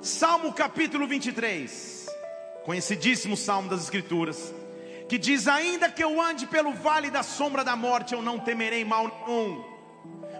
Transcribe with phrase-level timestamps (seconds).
[0.00, 2.06] Salmo capítulo 23,
[2.64, 4.54] conhecidíssimo salmo das Escrituras,
[5.08, 8.84] que diz: Ainda que eu ande pelo vale da sombra da morte, eu não temerei
[8.84, 9.64] mal nenhum,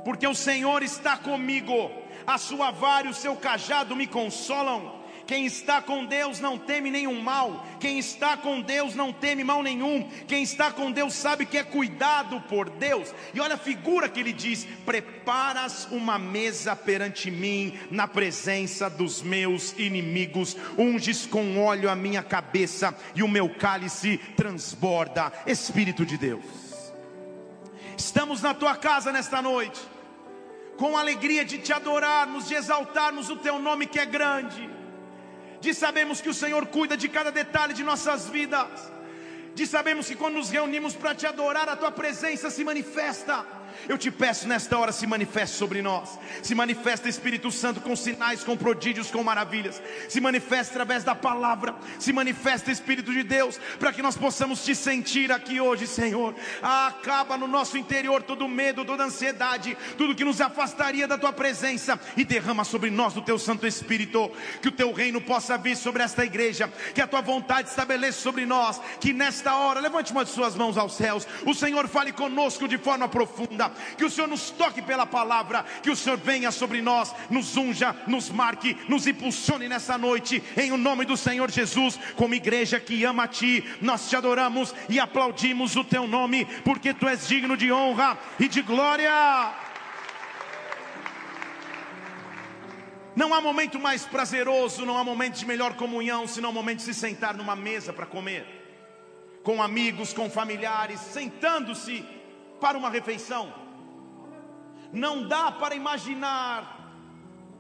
[0.05, 1.91] porque o Senhor está comigo,
[2.25, 4.98] a sua vara e o seu cajado me consolam.
[5.29, 7.67] Quem está com Deus não teme nenhum mal.
[7.79, 10.09] Quem está com Deus não teme mal nenhum.
[10.27, 13.15] Quem está com Deus sabe que é cuidado por Deus.
[13.35, 19.21] E olha a figura que ele diz: Preparas uma mesa perante mim, na presença dos
[19.21, 20.57] meus inimigos.
[20.79, 25.31] Unges com óleo a minha cabeça, e o meu cálice transborda.
[25.47, 26.43] Espírito de Deus.
[27.99, 29.79] Estamos na tua casa nesta noite,
[30.79, 34.78] com alegria de te adorarmos, de exaltarmos o teu nome que é grande
[35.61, 38.69] de sabermos que o Senhor cuida de cada detalhe de nossas vidas,
[39.55, 43.58] de sabermos que quando nos reunimos para te adorar, a tua presença se manifesta.
[43.87, 46.19] Eu te peço nesta hora, se manifeste sobre nós.
[46.43, 49.81] Se manifesta Espírito Santo com sinais, com prodígios, com maravilhas.
[50.09, 51.75] Se manifesta através da palavra.
[51.99, 56.35] Se manifesta Espírito de Deus, para que nós possamos te sentir aqui hoje, Senhor.
[56.63, 61.99] Acaba no nosso interior todo medo, toda ansiedade, tudo que nos afastaria da tua presença
[62.17, 64.31] e derrama sobre nós o teu Santo Espírito.
[64.61, 68.47] Que o teu reino possa vir sobre esta igreja, que a tua vontade estabeleça sobre
[68.47, 68.81] nós.
[69.01, 71.27] Que nesta hora, levante uma de suas mãos aos céus.
[71.45, 75.91] O Senhor fale conosco de forma profunda que o Senhor nos toque pela palavra, que
[75.91, 80.77] o Senhor venha sobre nós, nos unja, nos marque, nos impulsione nessa noite, em o
[80.77, 85.77] nome do Senhor Jesus, como igreja que ama a Ti, nós te adoramos e aplaudimos
[85.77, 89.53] o Teu nome, porque Tu és digno de honra e de glória.
[93.19, 96.85] Não há momento mais prazeroso, não há momento de melhor comunhão, senão o momento de
[96.85, 98.47] se sentar numa mesa para comer,
[99.43, 102.05] com amigos, com familiares, sentando-se
[102.61, 103.53] para uma refeição.
[104.93, 106.77] Não dá para imaginar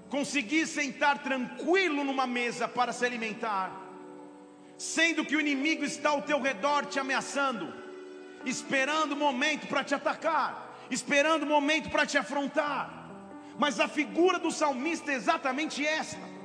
[0.08, 3.70] conseguir sentar tranquilo numa mesa para se alimentar,
[4.76, 7.72] sendo que o inimigo está ao teu redor te ameaçando,
[8.44, 12.94] esperando o momento para te atacar, esperando o momento para te afrontar.
[13.58, 16.37] Mas a figura do salmista é exatamente esta.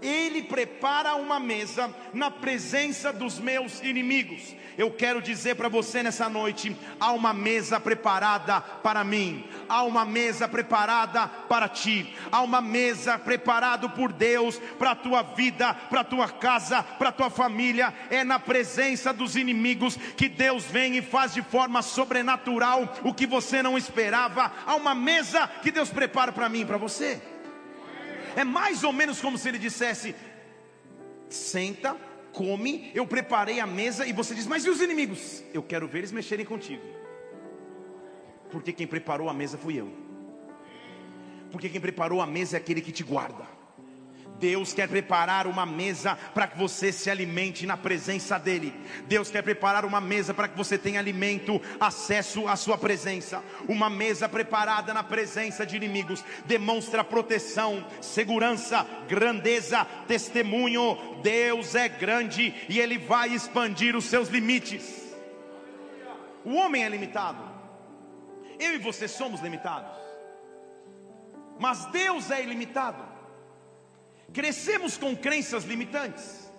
[0.00, 6.28] Ele prepara uma mesa na presença dos meus inimigos eu quero dizer para você nessa
[6.28, 12.60] noite: há uma mesa preparada para mim, há uma mesa preparada para ti, há uma
[12.60, 17.28] mesa preparada por Deus para a tua vida, para a tua casa, para a tua
[17.28, 17.92] família.
[18.08, 23.26] É na presença dos inimigos que Deus vem e faz de forma sobrenatural o que
[23.26, 24.52] você não esperava.
[24.64, 27.20] Há uma mesa que Deus prepara para mim para você.
[28.38, 30.14] É mais ou menos como se ele dissesse:
[31.28, 31.96] senta
[32.32, 35.42] come, eu preparei a mesa e você diz: Mas e os inimigos?
[35.52, 36.84] Eu quero ver eles mexerem contigo.
[38.48, 39.92] Porque quem preparou a mesa fui eu.
[41.50, 43.57] Porque quem preparou a mesa é aquele que te guarda.
[44.38, 48.72] Deus quer preparar uma mesa para que você se alimente na presença dEle.
[49.06, 53.42] Deus quer preparar uma mesa para que você tenha alimento, acesso à Sua presença.
[53.68, 61.18] Uma mesa preparada na presença de inimigos demonstra proteção, segurança, grandeza, testemunho.
[61.22, 65.08] Deus é grande e Ele vai expandir os seus limites.
[66.44, 67.42] O homem é limitado,
[68.58, 69.98] eu e você somos limitados,
[71.58, 73.07] mas Deus é ilimitado.
[74.32, 76.50] Crescemos com crenças limitantes.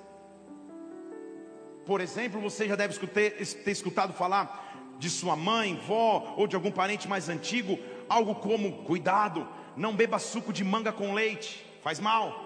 [1.85, 6.71] Por exemplo, você já deve ter escutado falar de sua mãe, vó ou de algum
[6.71, 12.45] parente mais antigo, algo como: cuidado, não beba suco de manga com leite, faz mal.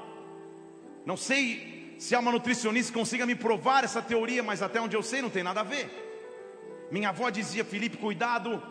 [1.05, 4.95] Não sei se há uma nutricionista que consiga me provar essa teoria, mas até onde
[4.95, 6.87] eu sei não tem nada a ver.
[6.91, 8.61] Minha avó dizia: Felipe, cuidado,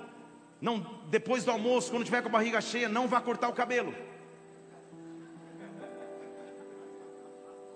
[0.60, 3.94] não depois do almoço, quando tiver com a barriga cheia, não vá cortar o cabelo.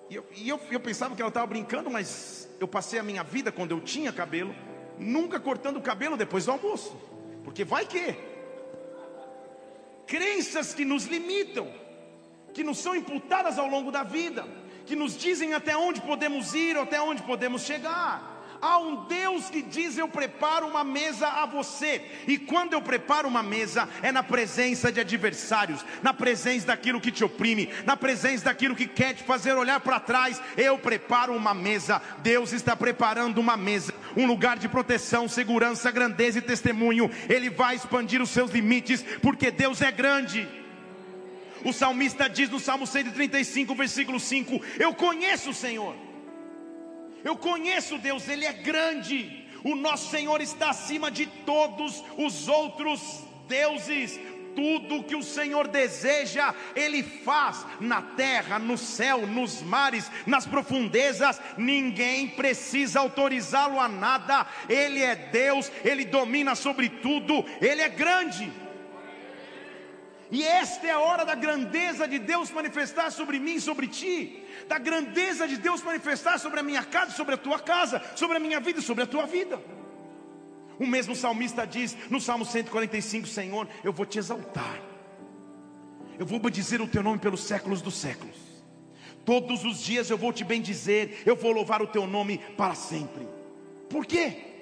[0.08, 3.22] E eu, e eu, eu pensava que ela estava brincando, mas eu passei a minha
[3.22, 4.54] vida, quando eu tinha cabelo,
[4.98, 6.96] nunca cortando o cabelo depois do almoço.
[7.44, 8.14] Porque vai que?
[10.06, 11.68] Crenças que nos limitam,
[12.54, 14.46] que nos são imputadas ao longo da vida,
[14.84, 18.35] que nos dizem até onde podemos ir, até onde podemos chegar.
[18.60, 22.02] Há um Deus que diz: Eu preparo uma mesa a você.
[22.26, 27.12] E quando eu preparo uma mesa, é na presença de adversários, na presença daquilo que
[27.12, 30.40] te oprime, na presença daquilo que quer te fazer olhar para trás.
[30.56, 32.00] Eu preparo uma mesa.
[32.18, 37.10] Deus está preparando uma mesa, um lugar de proteção, segurança, grandeza e testemunho.
[37.28, 40.48] Ele vai expandir os seus limites, porque Deus é grande.
[41.64, 46.05] O salmista diz no Salmo 135, versículo 5: Eu conheço o Senhor
[47.24, 49.44] eu conheço Deus, Ele é grande.
[49.64, 54.18] O nosso Senhor está acima de todos os outros deuses.
[54.56, 61.38] tudo que o Senhor deseja, Ele faz na terra, no céu, nos mares, nas profundezas.
[61.58, 64.46] Ninguém precisa autorizá-lo a nada.
[64.66, 68.50] Ele é Deus, Ele domina sobre tudo, Ele é grande.
[70.30, 74.78] E esta é a hora da grandeza de Deus manifestar sobre mim, sobre ti, da
[74.78, 78.58] grandeza de Deus manifestar sobre a minha casa, sobre a tua casa, sobre a minha
[78.58, 79.60] vida, sobre a tua vida.
[80.78, 84.80] O mesmo salmista diz no Salmo 145: Senhor, eu vou te exaltar,
[86.18, 88.36] eu vou bendizer o teu nome pelos séculos dos séculos.
[89.24, 93.26] Todos os dias eu vou te bendizer, eu vou louvar o teu nome para sempre.
[93.88, 94.55] Por quê?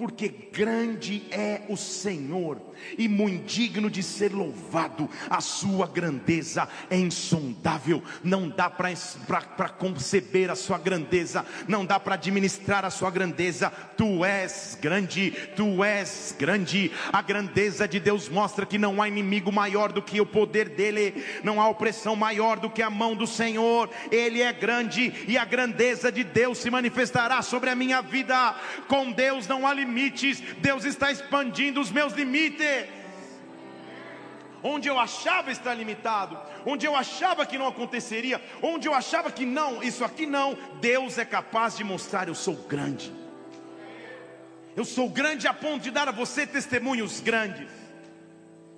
[0.00, 2.58] Porque grande é o Senhor
[2.96, 5.06] e muito digno de ser louvado.
[5.28, 12.14] A sua grandeza é insondável, não dá para conceber a sua grandeza, não dá para
[12.14, 13.70] administrar a sua grandeza.
[13.94, 16.90] Tu és grande, tu és grande.
[17.12, 21.22] A grandeza de Deus mostra que não há inimigo maior do que o poder dele,
[21.44, 23.90] não há opressão maior do que a mão do Senhor.
[24.10, 28.56] Ele é grande e a grandeza de Deus se manifestará sobre a minha vida.
[28.88, 33.00] Com Deus não há limites, Deus está expandindo os meus limites
[34.62, 39.46] onde eu achava estar limitado, onde eu achava que não aconteceria, onde eu achava que
[39.46, 43.12] não, isso aqui não, Deus é capaz de mostrar: eu sou grande.
[44.76, 47.68] Eu sou grande a ponto de dar a você testemunhos grandes,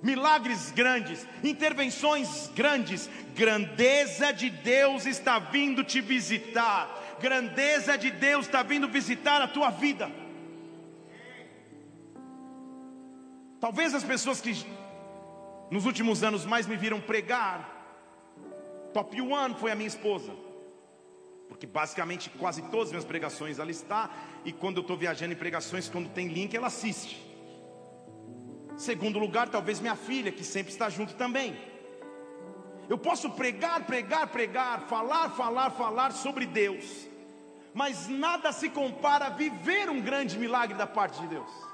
[0.03, 3.11] milagres grandes, intervenções grandes.
[3.35, 9.71] Grandeza de Deus está vindo te visitar, grandeza de Deus está vindo visitar a tua
[9.71, 10.22] vida.
[13.63, 14.67] Talvez as pessoas que
[15.71, 17.61] nos últimos anos mais me viram pregar.
[18.93, 20.33] Top one foi a minha esposa.
[21.49, 24.11] Porque basicamente quase todas as minhas pregações ela está.
[24.45, 27.25] E quando eu estou viajando em pregações, quando tem link, ela assiste.
[28.77, 31.57] Segundo lugar, talvez minha filha, que sempre está junto também.
[32.89, 37.07] Eu posso pregar, pregar, pregar, falar, falar, falar sobre Deus.
[37.73, 41.72] Mas nada se compara a viver um grande milagre da parte de Deus.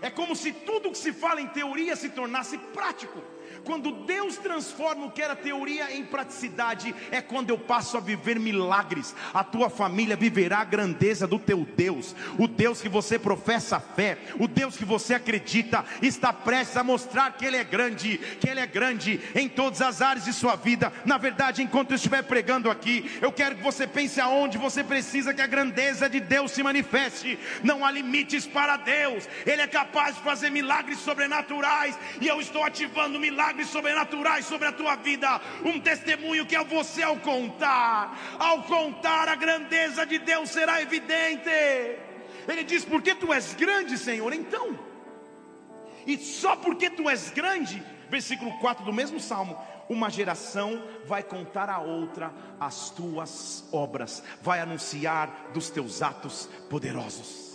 [0.00, 3.22] É como se tudo que se fala em teoria se tornasse prático.
[3.64, 8.38] Quando Deus transforma o que era teoria em praticidade, é quando eu passo a viver
[8.38, 9.14] milagres.
[9.32, 14.18] A tua família viverá a grandeza do teu Deus, o Deus que você professa fé,
[14.38, 18.60] o Deus que você acredita, está prestes a mostrar que Ele é grande, que Ele
[18.60, 20.92] é grande em todas as áreas de sua vida.
[21.04, 25.34] Na verdade, enquanto eu estiver pregando aqui, eu quero que você pense aonde você precisa
[25.34, 27.38] que a grandeza de Deus se manifeste.
[27.62, 32.64] Não há limites para Deus, Ele é capaz de fazer milagres sobrenaturais, e eu estou
[32.64, 38.36] ativando milagres milagres sobrenaturais sobre a tua vida, um testemunho que é você ao contar,
[38.38, 41.48] ao contar a grandeza de Deus será evidente.
[42.46, 44.78] Ele diz: Porque tu és grande, Senhor, então,
[46.06, 49.58] e só porque tu és grande, versículo 4 do mesmo salmo,
[49.88, 52.30] uma geração vai contar a outra
[52.60, 57.47] as tuas obras, vai anunciar dos teus atos poderosos.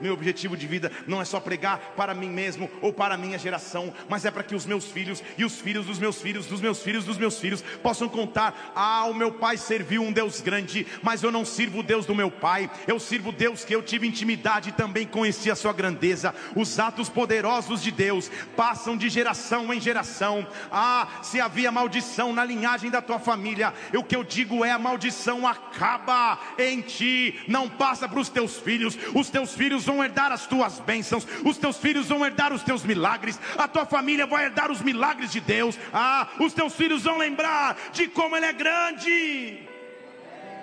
[0.00, 3.38] Meu objetivo de vida não é só pregar para mim mesmo ou para a minha
[3.38, 6.60] geração, mas é para que os meus filhos e os filhos dos meus filhos, dos
[6.60, 10.86] meus filhos, dos meus filhos possam contar: ah, o meu pai serviu um Deus grande,
[11.02, 14.06] mas eu não sirvo o Deus do meu pai, eu sirvo Deus que eu tive
[14.06, 16.34] intimidade e também conheci a sua grandeza.
[16.54, 20.46] Os atos poderosos de Deus passam de geração em geração.
[20.70, 24.78] Ah, se havia maldição na linhagem da tua família, o que eu digo é: a
[24.78, 30.32] maldição acaba em ti, não passa para os teus filhos, os teus filhos vão herdar
[30.32, 34.44] as tuas bênçãos, os teus filhos vão herdar os teus milagres, a tua família vai
[34.44, 35.78] herdar os milagres de Deus.
[35.92, 39.68] Ah, os teus filhos vão lembrar de como Ele é grande.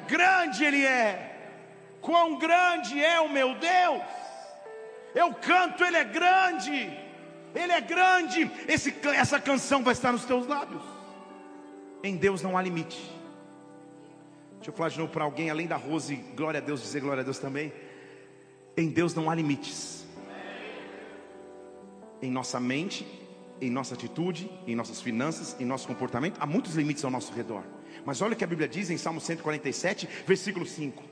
[0.08, 1.32] Grande Ele é.
[2.02, 4.02] Quão grande é o meu Deus.
[5.16, 6.92] Eu canto, Ele é grande.
[7.56, 8.52] Ele é grande.
[8.68, 10.84] Esse, essa canção vai estar nos teus lábios.
[12.04, 12.98] Em Deus não há limite.
[14.56, 17.22] Deixa eu falar de novo para alguém, além da Rose, glória a Deus, dizer glória
[17.22, 17.72] a Deus também.
[18.76, 20.06] Em Deus não há limites.
[22.22, 23.06] Em nossa mente,
[23.62, 27.64] em nossa atitude, em nossas finanças, em nosso comportamento, há muitos limites ao nosso redor.
[28.06, 31.04] Mas olha o que a Bíblia diz em Salmo 147, versículo 5: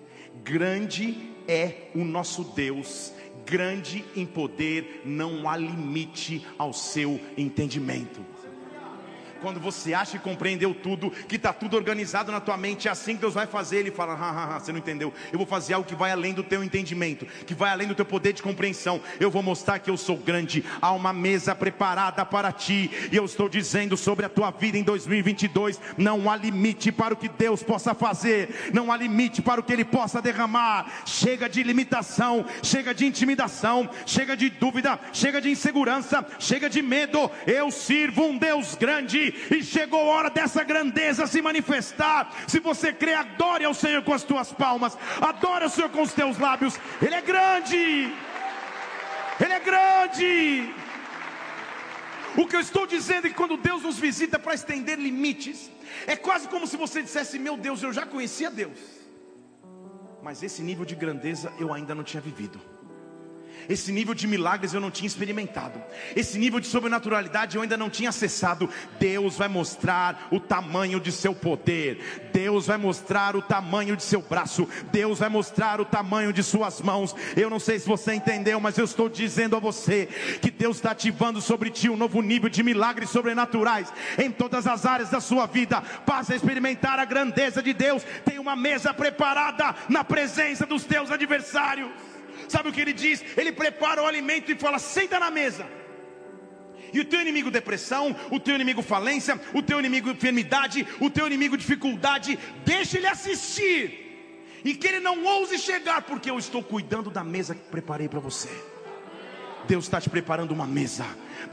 [0.44, 3.13] Grande é o nosso Deus,
[3.46, 8.25] grande em poder, não há limite ao seu entendimento.
[9.41, 13.15] Quando você acha que compreendeu tudo, que está tudo organizado na tua mente, é assim
[13.15, 13.77] que Deus vai fazer.
[13.77, 15.12] Ele fala: ha, ha, você não entendeu?
[15.31, 18.05] Eu vou fazer algo que vai além do teu entendimento, que vai além do teu
[18.05, 19.01] poder de compreensão.
[19.19, 20.63] Eu vou mostrar que eu sou grande.
[20.79, 24.83] Há uma mesa preparada para ti, e eu estou dizendo sobre a tua vida em
[24.83, 29.63] 2022: não há limite para o que Deus possa fazer, não há limite para o
[29.63, 31.01] que Ele possa derramar.
[31.07, 37.31] Chega de limitação, chega de intimidação, chega de dúvida, chega de insegurança, chega de medo.
[37.48, 42.32] Eu sirvo um Deus grande e chegou a hora dessa grandeza se manifestar.
[42.48, 46.14] Se você crê, adore ao Senhor com as tuas palmas, adore ao Senhor com os
[46.14, 46.80] teus lábios.
[47.02, 48.14] Ele é grande,
[49.40, 50.74] Ele é grande.
[52.38, 55.70] O que eu estou dizendo é que quando Deus nos visita para estender limites,
[56.08, 58.80] é quase como se você dissesse: Meu Deus, eu já conhecia Deus,
[60.24, 62.71] mas esse nível de grandeza eu ainda não tinha vivido.
[63.70, 65.82] Esse nível de milagres eu não tinha experimentado.
[66.15, 68.70] Esse nível de sobrenaturalidade eu ainda não tinha acessado.
[69.00, 72.30] Deus vai mostrar o tamanho de seu poder.
[72.34, 74.68] Deus vai mostrar o tamanho de seu braço.
[74.91, 77.15] Deus vai mostrar o tamanho de suas mãos.
[77.36, 80.08] Eu não sei se você entendeu, mas eu estou dizendo a você
[80.41, 84.86] que Deus está ativando sobre ti um novo nível de milagres sobrenaturais em todas as
[84.86, 85.82] áreas da sua vida.
[86.06, 88.03] Passa a experimentar a grandeza de Deus.
[88.25, 91.89] Tem uma mesa preparada na presença dos teus adversários.
[92.53, 93.24] Sabe o que ele diz?
[93.38, 95.65] Ele prepara o alimento e fala: senta na mesa.
[96.93, 101.25] E o teu inimigo depressão, o teu inimigo falência, o teu inimigo enfermidade, o teu
[101.25, 104.00] inimigo dificuldade, deixa ele assistir.
[104.65, 108.20] E que ele não ouse chegar, porque eu estou cuidando da mesa que preparei para
[108.20, 108.50] você.
[109.67, 111.05] Deus está te preparando uma mesa.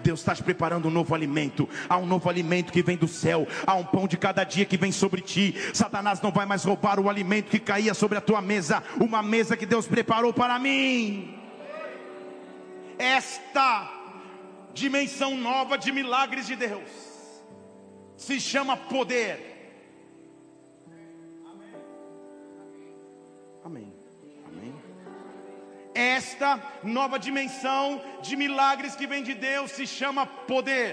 [0.03, 1.69] Deus está te preparando um novo alimento.
[1.89, 3.47] Há um novo alimento que vem do céu.
[3.67, 5.55] Há um pão de cada dia que vem sobre ti.
[5.73, 8.83] Satanás não vai mais roubar o alimento que caía sobre a tua mesa.
[9.01, 11.35] Uma mesa que Deus preparou para mim.
[12.99, 13.91] Esta
[14.75, 16.89] dimensão nova de milagres de Deus
[18.17, 19.58] se chama poder.
[25.99, 30.93] Esta nova dimensão de milagres que vem de Deus se chama poder.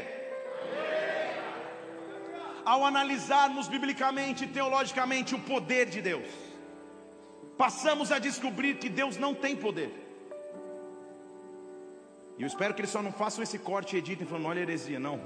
[2.65, 6.27] Ao analisarmos biblicamente e teologicamente o poder de Deus,
[7.55, 9.91] passamos a descobrir que Deus não tem poder.
[12.39, 14.99] E eu espero que eles só não façam esse corte e editem falando, olha heresia,
[14.99, 15.21] não.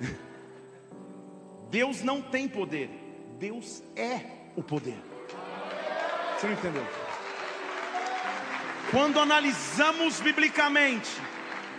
[1.70, 2.90] Deus não tem poder,
[3.38, 5.00] Deus é o poder.
[6.36, 7.07] Você não entendeu?
[8.90, 11.10] Quando analisamos biblicamente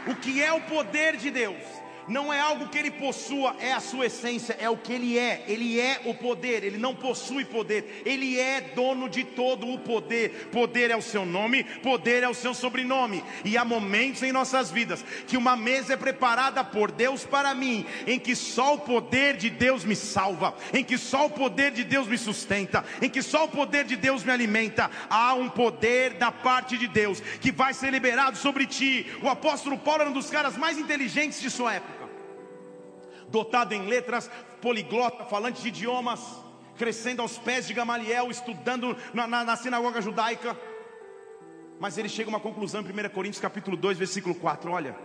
[0.05, 1.78] o que é o poder de Deus,
[2.09, 5.43] não é algo que ele possua, é a sua essência, é o que ele é.
[5.47, 10.49] Ele é o poder, ele não possui poder, ele é dono de todo o poder.
[10.51, 13.23] Poder é o seu nome, poder é o seu sobrenome.
[13.45, 17.85] E há momentos em nossas vidas que uma mesa é preparada por Deus para mim,
[18.07, 21.83] em que só o poder de Deus me salva, em que só o poder de
[21.83, 24.89] Deus me sustenta, em que só o poder de Deus me alimenta.
[25.09, 29.05] Há um poder da parte de Deus que vai ser liberado sobre ti.
[29.21, 31.98] O apóstolo Paulo era um dos caras mais inteligentes de sua época
[33.31, 34.29] dotado em letras,
[34.61, 36.19] poliglota, falante de idiomas,
[36.77, 40.57] crescendo aos pés de Gamaliel, estudando na, na, na sinagoga judaica.
[41.79, 44.71] Mas ele chega a uma conclusão em 1 Coríntios capítulo 2, versículo 4.
[44.71, 44.95] Olha,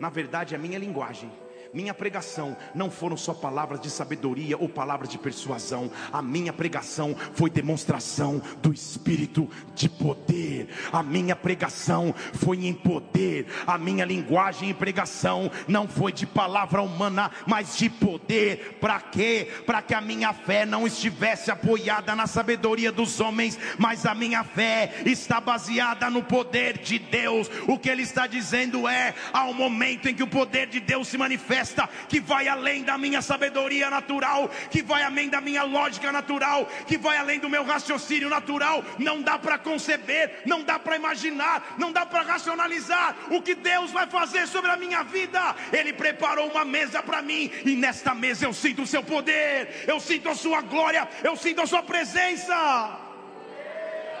[0.00, 1.30] na verdade a minha linguagem
[1.74, 5.90] minha pregação não foram só palavras de sabedoria ou palavras de persuasão.
[6.12, 10.68] A minha pregação foi demonstração do Espírito de poder.
[10.92, 13.48] A minha pregação foi em poder.
[13.66, 18.78] A minha linguagem e pregação não foi de palavra humana, mas de poder.
[18.80, 19.48] Para quê?
[19.66, 24.44] Para que a minha fé não estivesse apoiada na sabedoria dos homens, mas a minha
[24.44, 27.50] fé está baseada no poder de Deus.
[27.66, 31.08] O que ele está dizendo é: há um momento em que o poder de Deus
[31.08, 31.63] se manifesta
[32.08, 36.98] que vai além da minha sabedoria natural, que vai além da minha lógica natural, que
[36.98, 38.84] vai além do meu raciocínio natural.
[38.98, 43.90] Não dá para conceber, não dá para imaginar, não dá para racionalizar o que Deus
[43.90, 45.54] vai fazer sobre a minha vida.
[45.72, 50.00] Ele preparou uma mesa para mim, e nesta mesa eu sinto o seu poder, eu
[50.00, 53.00] sinto a sua glória, eu sinto a sua presença.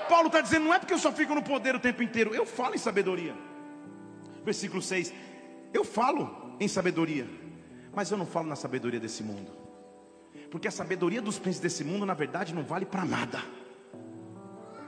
[0.08, 2.46] Paulo está dizendo: não é porque eu só fico no poder o tempo inteiro, eu
[2.46, 3.34] falo em sabedoria.
[4.44, 5.12] Versículo 6:
[5.72, 7.28] Eu falo em sabedoria,
[7.94, 9.50] mas eu não falo na sabedoria desse mundo,
[10.50, 13.42] porque a sabedoria dos príncipes desse mundo, na verdade, não vale para nada.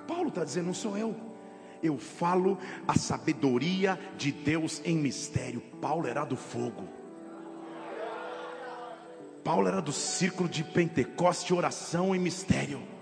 [0.06, 1.16] Paulo está dizendo, não sou eu,
[1.82, 5.60] eu falo a sabedoria de Deus em mistério.
[5.80, 6.88] Paulo era do fogo.
[9.44, 12.95] Paulo era do círculo de Pentecoste, oração e mistério.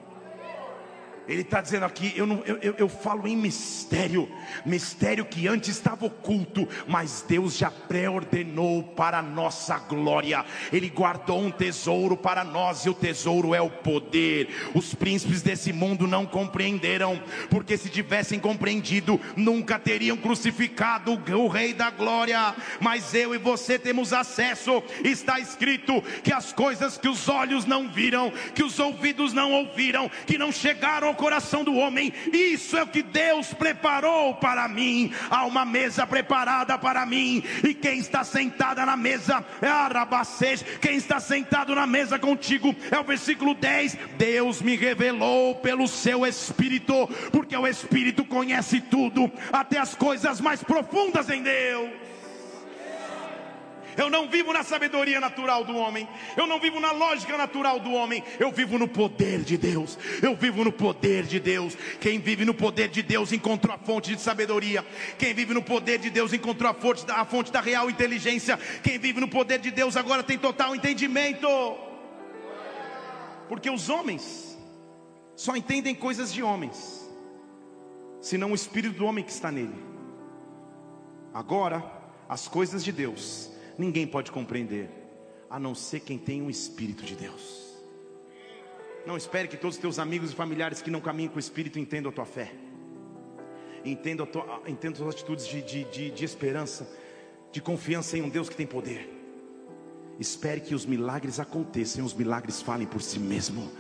[1.27, 4.29] Ele está dizendo aqui, eu, não, eu, eu, eu, falo em mistério,
[4.65, 10.45] mistério que antes estava oculto, mas Deus já pré-ordenou para a nossa glória.
[10.71, 14.49] Ele guardou um tesouro para nós, e o tesouro é o poder.
[14.75, 21.73] Os príncipes desse mundo não compreenderam, porque se tivessem compreendido, nunca teriam crucificado o Rei
[21.73, 22.55] da Glória.
[22.81, 27.91] Mas eu e você temos acesso, está escrito que as coisas que os olhos não
[27.91, 32.13] viram, que os ouvidos não ouviram, que não chegaram coração do homem.
[32.33, 35.13] Isso é o que Deus preparou para mim.
[35.31, 37.43] Há uma mesa preparada para mim.
[37.63, 40.65] E quem está sentada na mesa é Arabacês.
[40.81, 43.97] Quem está sentado na mesa contigo é o versículo 10.
[44.17, 50.63] Deus me revelou pelo seu Espírito, porque o Espírito conhece tudo, até as coisas mais
[50.63, 52.04] profundas em Deus.
[53.97, 56.09] Eu não vivo na sabedoria natural do homem.
[56.37, 58.23] Eu não vivo na lógica natural do homem.
[58.39, 59.99] Eu vivo no poder de Deus.
[60.23, 61.77] Eu vivo no poder de Deus.
[62.01, 64.85] Quem vive no poder de Deus encontrou a fonte de sabedoria.
[65.19, 68.59] Quem vive no poder de Deus encontrou a fonte da, a fonte da real inteligência.
[68.83, 71.49] Quem vive no poder de Deus agora tem total entendimento.
[73.49, 74.59] Porque os homens
[75.37, 77.11] só entendem coisas de homens,
[78.21, 79.75] senão o espírito do homem que está nele.
[81.33, 81.85] Agora,
[82.29, 84.89] as coisas de Deus ninguém pode compreender,
[85.49, 87.75] a não ser quem tem o Espírito de Deus.
[89.07, 91.79] Não espere que todos os teus amigos e familiares que não caminham com o Espírito
[91.79, 92.53] entendam a tua fé,
[93.85, 94.27] entendam,
[94.67, 96.89] entendam as tuas atitudes de, de, de, de esperança,
[97.53, 99.14] de confiança em um Deus que tem poder.
[100.19, 103.71] Espere que os milagres aconteçam os milagres falem por si mesmo.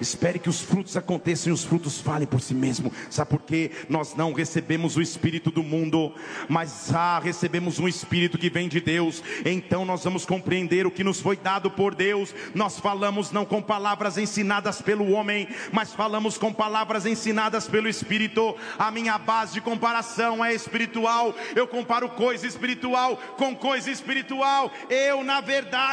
[0.00, 2.92] Espere que os frutos aconteçam e os frutos falem por si mesmo.
[3.08, 3.70] Sabe por quê?
[3.88, 6.12] Nós não recebemos o espírito do mundo,
[6.48, 9.22] mas ah, recebemos um espírito que vem de Deus.
[9.44, 12.34] Então nós vamos compreender o que nos foi dado por Deus.
[12.54, 18.56] Nós falamos não com palavras ensinadas pelo homem, mas falamos com palavras ensinadas pelo espírito.
[18.76, 21.32] A minha base de comparação é espiritual.
[21.54, 24.72] Eu comparo coisa espiritual com coisa espiritual.
[24.90, 25.83] Eu, na verdade,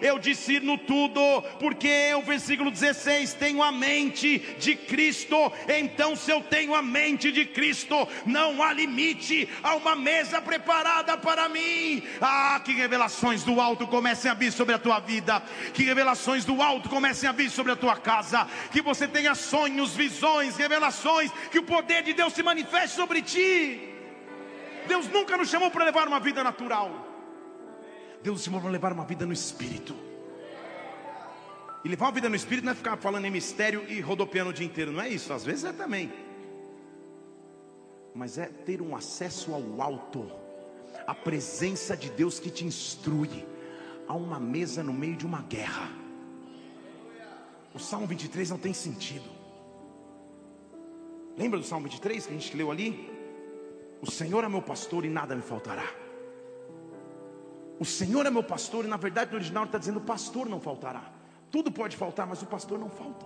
[0.00, 1.20] eu discerno tudo,
[1.58, 6.82] porque o versículo 16 vocês tenham a mente de Cristo, então se eu tenho a
[6.82, 12.02] mente de Cristo, não há limite a uma mesa preparada para mim.
[12.20, 15.42] Ah, que revelações do alto comecem a vir sobre a tua vida,
[15.74, 19.94] que revelações do alto comecem a vir sobre a tua casa, que você tenha sonhos,
[19.94, 23.88] visões, revelações, que o poder de Deus se manifeste sobre ti.
[24.86, 27.09] Deus nunca nos chamou para levar uma vida natural.
[28.22, 29.94] Deus nos chamou para levar uma vida no espírito.
[31.82, 34.52] E levar uma vida no espírito não é ficar falando em mistério e rodopiando o
[34.52, 36.12] dia inteiro, não é isso, às vezes é também.
[38.14, 40.30] Mas é ter um acesso ao alto,
[41.06, 43.46] a presença de Deus que te instrui,
[44.06, 45.88] a uma mesa no meio de uma guerra.
[47.72, 49.30] O Salmo 23 não tem sentido.
[51.38, 53.08] Lembra do Salmo 23 que a gente leu ali?
[54.02, 56.09] O Senhor é meu pastor e nada me faltará.
[57.80, 60.60] O Senhor é meu pastor, e na verdade no original está dizendo: o pastor não
[60.60, 61.02] faltará.
[61.50, 63.24] Tudo pode faltar, mas o pastor não falta.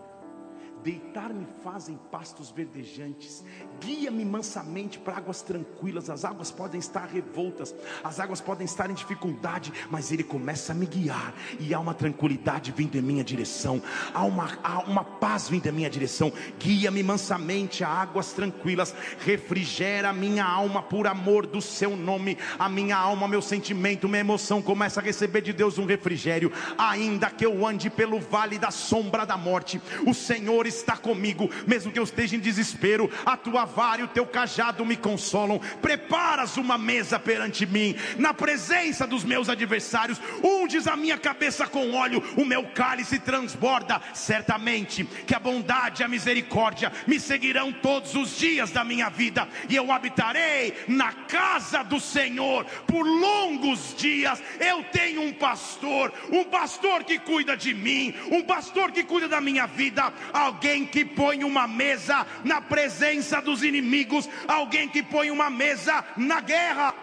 [0.85, 3.43] Deitar-me faz em pastos verdejantes,
[3.81, 6.11] guia-me mansamente para águas tranquilas.
[6.11, 10.75] As águas podem estar revoltas, as águas podem estar em dificuldade, mas Ele começa a
[10.75, 13.81] me guiar, e há uma tranquilidade vindo em minha direção,
[14.13, 16.31] há uma, há uma paz vindo em minha direção.
[16.59, 22.37] Guia-me mansamente a águas tranquilas, refrigera minha alma por amor do Seu nome.
[22.59, 27.31] A minha alma, meu sentimento, minha emoção começa a receber de Deus um refrigério, ainda
[27.31, 31.99] que eu ande pelo vale da sombra da morte, o Senhor está comigo, mesmo que
[31.99, 35.61] eu esteja em desespero, a tua vara e o teu cajado me consolam.
[35.81, 41.93] Preparas uma mesa perante mim, na presença dos meus adversários, unges a minha cabeça com
[41.93, 44.01] óleo, o meu cálice transborda.
[44.13, 49.49] Certamente que a bondade e a misericórdia me seguirão todos os dias da minha vida,
[49.69, 54.43] e eu habitarei na casa do Senhor por longos dias.
[54.59, 59.41] Eu tenho um pastor, um pastor que cuida de mim, um pastor que cuida da
[59.41, 65.31] minha vida, alguém alguém que põe uma mesa na presença dos inimigos, alguém que põe
[65.31, 66.95] uma mesa na guerra.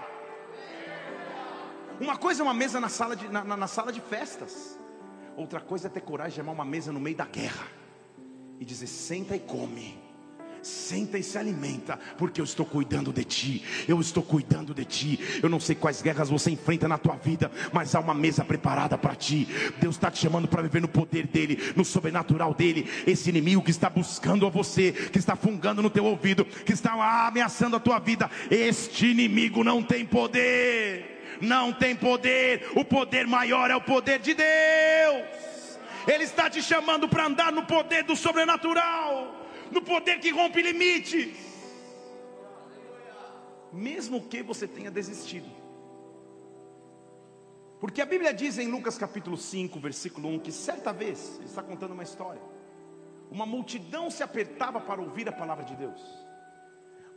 [2.00, 4.80] Uma coisa é uma mesa na sala de, na, na sala de festas,
[5.38, 7.68] outra coisa é ter coragem de chamar uma mesa no meio da guerra
[8.60, 10.11] e dizer: senta e come
[10.62, 15.20] senta e se alimenta, porque eu estou cuidando de ti, eu estou cuidando de ti.
[15.42, 18.98] Eu não sei quais guerras você enfrenta na tua vida, mas há uma mesa preparada
[18.98, 19.48] para ti.
[19.80, 22.90] Deus está te chamando para viver no poder dele, no sobrenatural dele.
[23.08, 26.94] Esse inimigo que está buscando a você, que está fungando no teu ouvido, que está
[27.28, 32.70] ameaçando a tua vida, este inimigo não tem poder, não tem poder.
[32.76, 35.42] O poder maior é o poder de Deus.
[36.08, 39.41] Ele está te chamando para andar no poder do sobrenatural
[39.72, 41.36] no poder que rompe limites.
[43.72, 45.50] Mesmo que você tenha desistido.
[47.80, 51.64] Porque a Bíblia diz em Lucas capítulo 5, versículo 1, que certa vez, ele está
[51.64, 52.42] contando uma história,
[53.32, 56.00] uma multidão se apertava para ouvir a palavra de Deus.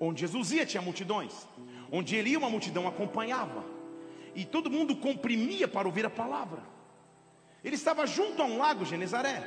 [0.01, 1.47] Onde Jesus ia tinha multidões,
[1.93, 3.63] onde ele ia uma multidão acompanhava,
[4.35, 6.63] e todo mundo comprimia para ouvir a palavra.
[7.63, 9.47] Ele estava junto a um lago Genezaré,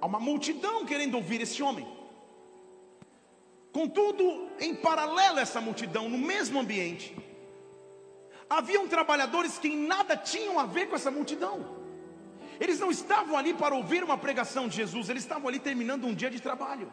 [0.00, 1.99] há uma multidão querendo ouvir esse homem.
[3.72, 7.16] Contudo, em paralelo a essa multidão, no mesmo ambiente,
[8.48, 11.78] haviam trabalhadores que em nada tinham a ver com essa multidão.
[12.58, 16.14] Eles não estavam ali para ouvir uma pregação de Jesus, eles estavam ali terminando um
[16.14, 16.92] dia de trabalho.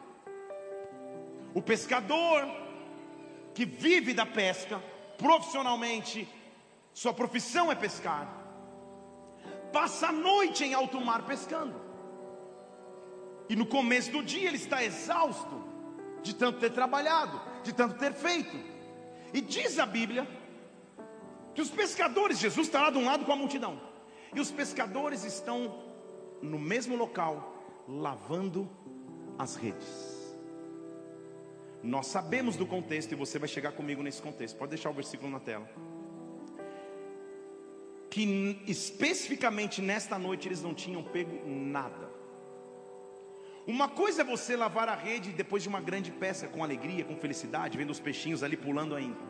[1.52, 2.48] O pescador
[3.52, 4.80] que vive da pesca
[5.18, 6.28] profissionalmente,
[6.94, 8.32] sua profissão é pescar,
[9.72, 11.74] passa a noite em alto mar pescando.
[13.48, 15.67] E no começo do dia ele está exausto
[16.22, 18.56] de tanto ter trabalhado, de tanto ter feito.
[19.32, 20.26] E diz a Bíblia
[21.54, 23.80] que os pescadores, Jesus está lá de um lado com a multidão,
[24.34, 25.82] e os pescadores estão
[26.40, 28.68] no mesmo local, lavando
[29.38, 30.18] as redes.
[31.82, 35.30] Nós sabemos do contexto, e você vai chegar comigo nesse contexto, pode deixar o versículo
[35.30, 35.68] na tela.
[38.10, 42.17] Que especificamente nesta noite eles não tinham pego nada.
[43.68, 47.14] Uma coisa é você lavar a rede depois de uma grande pesca com alegria, com
[47.18, 49.20] felicidade, vendo os peixinhos ali pulando ainda.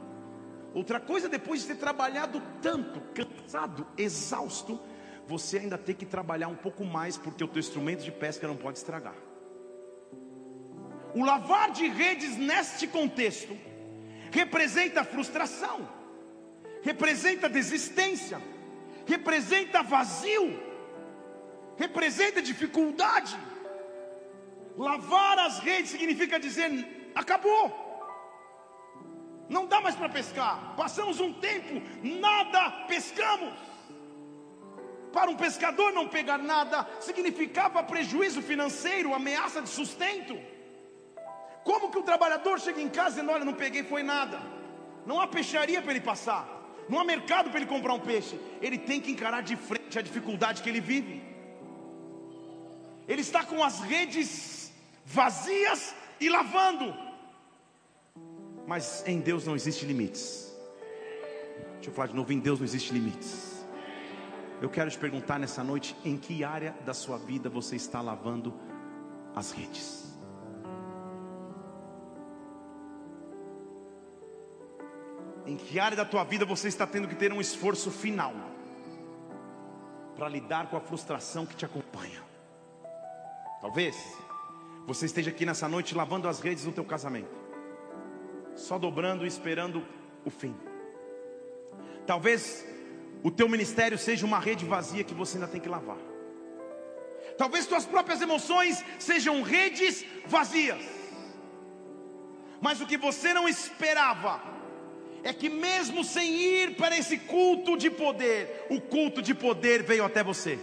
[0.72, 4.80] Outra coisa depois de ter trabalhado tanto, cansado, exausto,
[5.26, 8.54] você ainda ter que trabalhar um pouco mais porque o teu instrumento de pesca não
[8.54, 9.16] pode estragar.
[11.16, 13.58] O lavar de redes neste contexto
[14.30, 15.88] representa frustração,
[16.80, 18.40] representa desistência,
[19.04, 20.62] representa vazio,
[21.76, 23.36] representa dificuldade.
[24.86, 26.70] Lavar as redes significa dizer:
[27.14, 27.64] acabou.
[29.48, 30.74] Não dá mais para pescar.
[30.76, 31.82] Passamos um tempo,
[32.26, 33.54] nada pescamos.
[35.12, 40.38] Para um pescador não pegar nada significava prejuízo financeiro, ameaça de sustento.
[41.64, 44.38] Como que o trabalhador chega em casa dizendo: Olha, não peguei, foi nada.
[45.04, 46.46] Não há peixaria para ele passar,
[46.88, 48.38] não há mercado para ele comprar um peixe.
[48.62, 51.20] Ele tem que encarar de frente a dificuldade que ele vive.
[53.08, 54.57] Ele está com as redes
[55.08, 56.94] vazias e lavando.
[58.66, 60.54] Mas em Deus não existe limites.
[61.74, 63.64] Deixa eu falar de novo: em Deus não existe limites.
[64.60, 68.52] Eu quero te perguntar nessa noite: em que área da sua vida você está lavando
[69.34, 70.06] as redes?
[75.46, 78.34] Em que área da tua vida você está tendo que ter um esforço final
[80.14, 82.22] para lidar com a frustração que te acompanha?
[83.62, 83.96] Talvez
[84.88, 87.36] você esteja aqui nessa noite lavando as redes do teu casamento,
[88.56, 89.86] só dobrando e esperando
[90.24, 90.56] o fim.
[92.06, 92.66] Talvez
[93.22, 95.98] o teu ministério seja uma rede vazia que você ainda tem que lavar.
[97.36, 100.82] Talvez tuas próprias emoções sejam redes vazias.
[102.58, 104.42] Mas o que você não esperava
[105.22, 110.02] é que mesmo sem ir para esse culto de poder, o culto de poder veio
[110.02, 110.58] até você.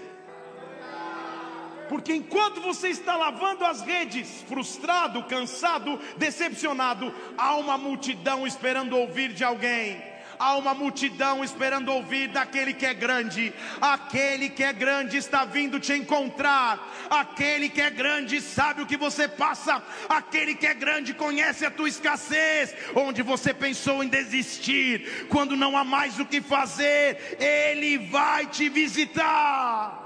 [1.89, 9.33] Porque enquanto você está lavando as redes, frustrado, cansado, decepcionado, há uma multidão esperando ouvir
[9.33, 10.15] de alguém.
[10.37, 13.53] Há uma multidão esperando ouvir daquele que é grande.
[13.79, 16.93] Aquele que é grande está vindo te encontrar.
[17.09, 19.81] Aquele que é grande sabe o que você passa.
[20.09, 22.75] Aquele que é grande conhece a tua escassez.
[22.95, 28.67] Onde você pensou em desistir, quando não há mais o que fazer, Ele vai te
[28.69, 30.01] visitar.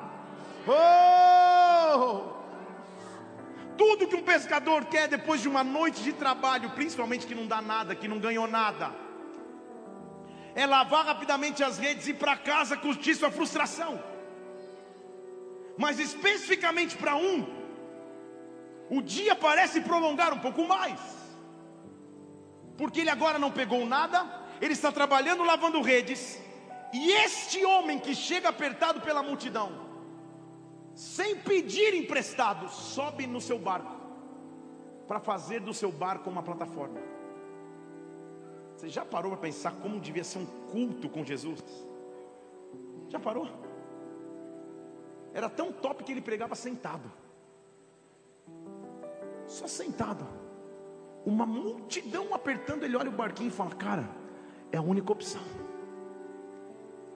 [0.67, 1.68] Oh!
[3.77, 7.61] Tudo que um pescador quer depois de uma noite de trabalho, principalmente que não dá
[7.61, 8.93] nada, que não ganhou nada,
[10.53, 14.03] é lavar rapidamente as redes e ir para casa curtir sua frustração.
[15.77, 17.47] Mas especificamente para um,
[18.89, 20.99] o dia parece prolongar um pouco mais,
[22.77, 24.25] porque ele agora não pegou nada,
[24.59, 26.37] ele está trabalhando lavando redes,
[26.91, 29.88] e este homem que chega apertado pela multidão,
[30.95, 33.99] sem pedir emprestado, sobe no seu barco
[35.07, 36.99] para fazer do seu barco uma plataforma.
[38.75, 41.61] Você já parou para pensar como devia ser um culto com Jesus?
[43.09, 43.49] Já parou?
[45.33, 47.11] Era tão top que ele pregava sentado.
[49.47, 50.27] Só sentado.
[51.25, 54.09] Uma multidão apertando, ele olha o barquinho e fala: Cara,
[54.71, 55.41] é a única opção.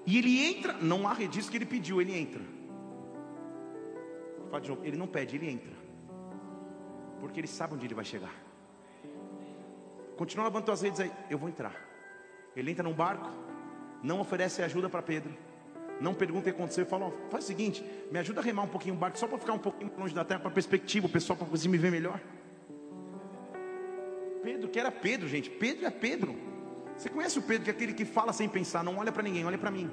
[0.06, 2.42] E ele entra, não há redis que ele pediu, ele entra.
[4.84, 5.74] Ele não pede, ele entra.
[7.20, 8.34] Porque ele sabe onde ele vai chegar.
[10.16, 11.12] Continua lavando as redes aí.
[11.30, 11.74] Eu vou entrar.
[12.56, 13.30] Ele entra num barco,
[14.04, 15.34] não oferece ajuda para Pedro.
[16.00, 18.68] Não pergunta o que aconteceu fala: oh, faz o seguinte, me ajuda a remar um
[18.68, 21.38] pouquinho o barco, só para ficar um pouquinho longe da terra, para perspectiva, o pessoal
[21.38, 22.20] para conseguir me ver melhor.
[24.44, 25.50] Pedro, que era Pedro, gente.
[25.50, 26.36] Pedro é Pedro.
[26.98, 29.46] Você conhece o Pedro, que é aquele que fala sem pensar, não olha para ninguém,
[29.46, 29.90] olha para mim.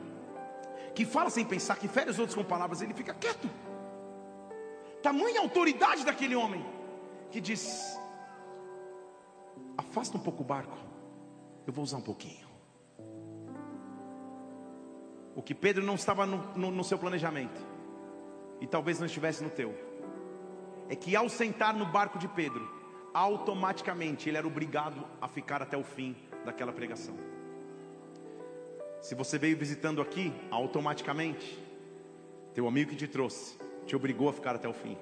[0.95, 3.49] Que fala sem pensar, que fere os outros com palavras, ele fica quieto.
[5.03, 6.65] Tamanha autoridade daquele homem,
[7.31, 7.99] que diz:
[9.77, 10.77] afasta um pouco o barco,
[11.67, 12.49] eu vou usar um pouquinho.
[15.35, 17.61] O que Pedro não estava no, no, no seu planejamento,
[18.61, 19.75] e talvez não estivesse no teu,
[20.89, 22.69] é que ao sentar no barco de Pedro,
[23.15, 27.17] automaticamente ele era obrigado a ficar até o fim daquela pregação.
[29.01, 31.59] Se você veio visitando aqui, automaticamente,
[32.53, 34.97] teu amigo que te trouxe, te obrigou a ficar até o fim.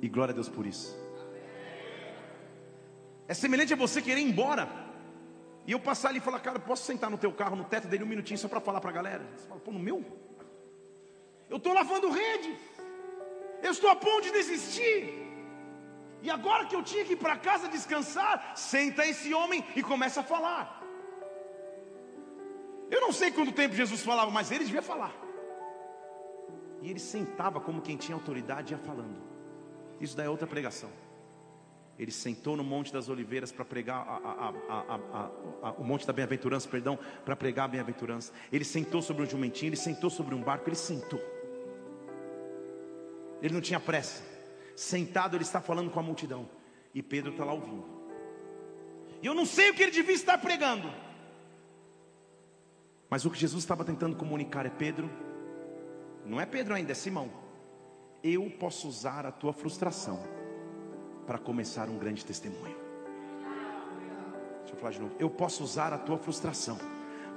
[0.00, 0.96] E glória a Deus por isso.
[3.26, 4.68] É semelhante a você querer ir embora.
[5.66, 8.04] E eu passar ali e falar, cara, posso sentar no teu carro, no teto dele
[8.04, 9.24] um minutinho só para falar para a galera?
[9.36, 10.02] Você fala, pô, no meu?
[11.50, 12.56] Eu estou lavando rede.
[13.62, 15.28] Eu estou a ponto de desistir.
[16.22, 20.20] E agora que eu tinha que ir para casa descansar, senta esse homem e começa
[20.20, 20.82] a falar.
[22.90, 25.12] Eu não sei quanto tempo Jesus falava, mas ele devia falar.
[26.80, 29.16] E ele sentava como quem tinha autoridade ia falando.
[30.00, 30.90] Isso daí é outra pregação.
[31.98, 36.68] Ele sentou no Monte das Oliveiras para pregar a, a, a, o Monte da Bem-aventurança,
[36.68, 38.32] perdão, para pregar a bem-aventurança.
[38.52, 41.20] Ele sentou sobre um jumentinho, ele sentou sobre um barco, ele sentou.
[43.42, 44.22] Ele não tinha pressa.
[44.76, 46.48] Sentado, ele está falando com a multidão.
[46.94, 47.84] E Pedro está lá ouvindo.
[49.20, 50.88] E eu não sei o que ele devia estar pregando.
[53.10, 55.10] Mas o que Jesus estava tentando comunicar é: Pedro,
[56.28, 57.30] não é Pedro ainda, é Simão.
[58.22, 60.22] Eu posso usar a tua frustração
[61.26, 62.76] para começar um grande testemunho.
[64.60, 65.14] Deixa eu falar de novo.
[65.18, 66.78] Eu posso usar a tua frustração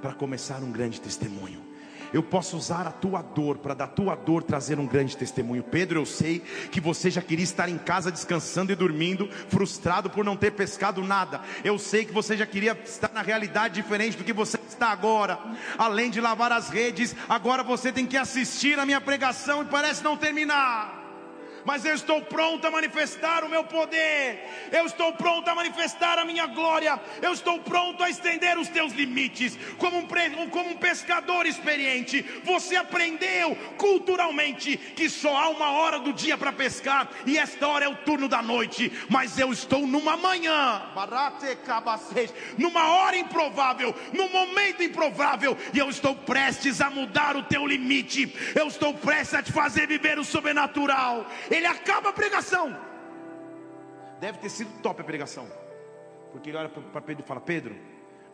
[0.00, 1.72] para começar um grande testemunho.
[2.12, 5.62] Eu posso usar a tua dor para da tua dor trazer um grande testemunho.
[5.62, 10.22] Pedro, eu sei que você já queria estar em casa descansando e dormindo, frustrado por
[10.22, 11.40] não ter pescado nada.
[11.64, 15.38] Eu sei que você já queria estar na realidade diferente do que você está agora.
[15.78, 20.02] Além de lavar as redes, agora você tem que assistir a minha pregação e parece
[20.02, 21.01] não terminar
[21.64, 26.24] mas eu estou pronto a manifestar o meu poder, eu estou pronto a manifestar a
[26.24, 31.46] minha glória, eu estou pronto a estender os teus limites, como um, como um pescador
[31.46, 32.22] experiente.
[32.44, 37.84] Você aprendeu culturalmente que só há uma hora do dia para pescar, e esta hora
[37.84, 40.82] é o turno da noite, mas eu estou numa manhã,
[42.58, 48.34] numa hora improvável, num momento improvável, e eu estou prestes a mudar o teu limite,
[48.54, 52.76] eu estou prestes a te fazer viver o sobrenatural ele acaba a pregação.
[54.20, 55.46] Deve ter sido top a pregação.
[56.30, 57.76] Porque ele olha para Pedro e fala: Pedro,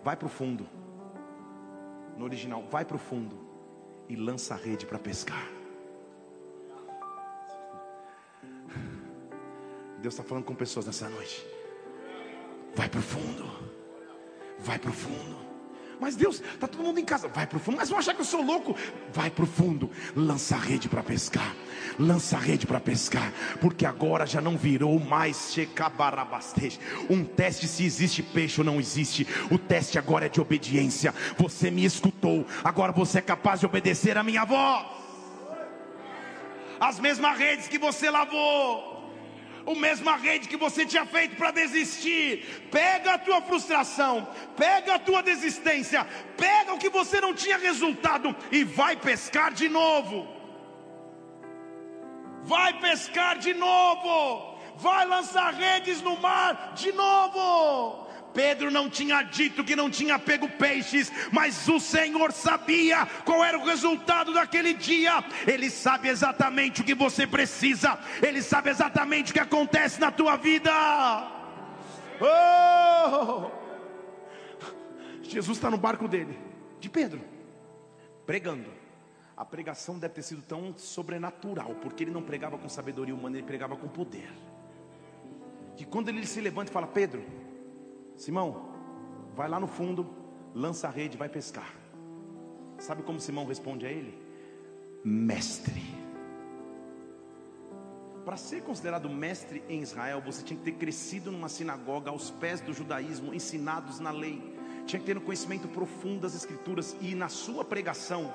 [0.02, 0.68] vai para o fundo.
[2.16, 3.38] No original, vai para o fundo
[4.08, 5.48] e lança a rede para pescar.
[9.98, 11.44] Deus está falando com pessoas nessa noite.
[12.74, 13.44] Vai para o fundo.
[14.58, 15.47] Vai para o fundo.
[16.00, 17.28] Mas Deus, está todo mundo em casa.
[17.28, 17.76] Vai para o fundo.
[17.78, 18.76] Mas vão achar que eu sou louco.
[19.12, 19.90] Vai para o fundo.
[20.14, 21.54] Lança a rede para pescar.
[21.98, 23.32] Lança a rede para pescar.
[23.60, 25.56] Porque agora já não virou mais
[27.10, 29.26] um teste se existe peixe ou não existe.
[29.50, 31.14] O teste agora é de obediência.
[31.36, 32.46] Você me escutou.
[32.62, 34.86] Agora você é capaz de obedecer a minha voz.
[36.80, 38.97] As mesmas redes que você lavou
[39.68, 42.68] o mesma rede que você tinha feito para desistir.
[42.70, 44.26] Pega a tua frustração,
[44.56, 46.06] pega a tua desistência,
[46.38, 50.26] pega o que você não tinha resultado e vai pescar de novo.
[52.44, 54.58] Vai pescar de novo.
[54.76, 58.07] Vai lançar redes no mar de novo.
[58.38, 63.58] Pedro não tinha dito que não tinha pego peixes, mas o Senhor sabia qual era
[63.58, 65.24] o resultado daquele dia.
[65.44, 70.36] Ele sabe exatamente o que você precisa, ele sabe exatamente o que acontece na tua
[70.36, 70.70] vida.
[72.20, 73.50] Oh!
[75.20, 76.38] Jesus está no barco dele,
[76.78, 77.20] de Pedro,
[78.24, 78.72] pregando.
[79.36, 83.46] A pregação deve ter sido tão sobrenatural, porque ele não pregava com sabedoria humana, ele
[83.48, 84.30] pregava com poder.
[85.76, 87.47] Que quando ele se levanta e fala: Pedro,
[88.18, 88.68] Simão,
[89.36, 90.04] vai lá no fundo,
[90.52, 91.72] lança a rede, vai pescar.
[92.76, 94.18] Sabe como Simão responde a ele?
[95.04, 95.80] Mestre.
[98.24, 102.60] Para ser considerado mestre em Israel, você tinha que ter crescido numa sinagoga aos pés
[102.60, 107.28] do judaísmo, ensinados na lei tinha que ter um conhecimento profundo das Escrituras, e na
[107.28, 108.34] sua pregação,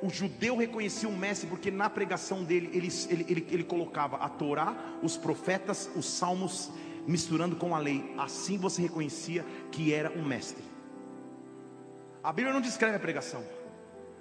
[0.00, 4.28] o judeu reconhecia o mestre, porque na pregação dele, ele, ele, ele, ele colocava a
[4.28, 6.70] Torá, os profetas, os salmos,
[7.08, 9.42] misturando com a lei, assim você reconhecia
[9.72, 10.62] que era um mestre.
[12.22, 13.42] A Bíblia não descreve a pregação,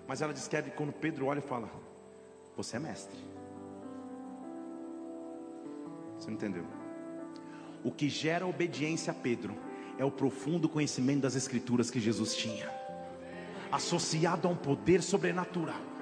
[0.08, 1.70] mas ela descreve quando Pedro olha e fala:
[2.56, 3.20] Você é mestre.
[6.18, 6.66] Você não entendeu?
[7.84, 9.54] O que gera obediência a Pedro
[9.98, 12.72] é o profundo conhecimento das Escrituras que Jesus tinha,
[13.70, 15.97] associado a um poder sobrenatural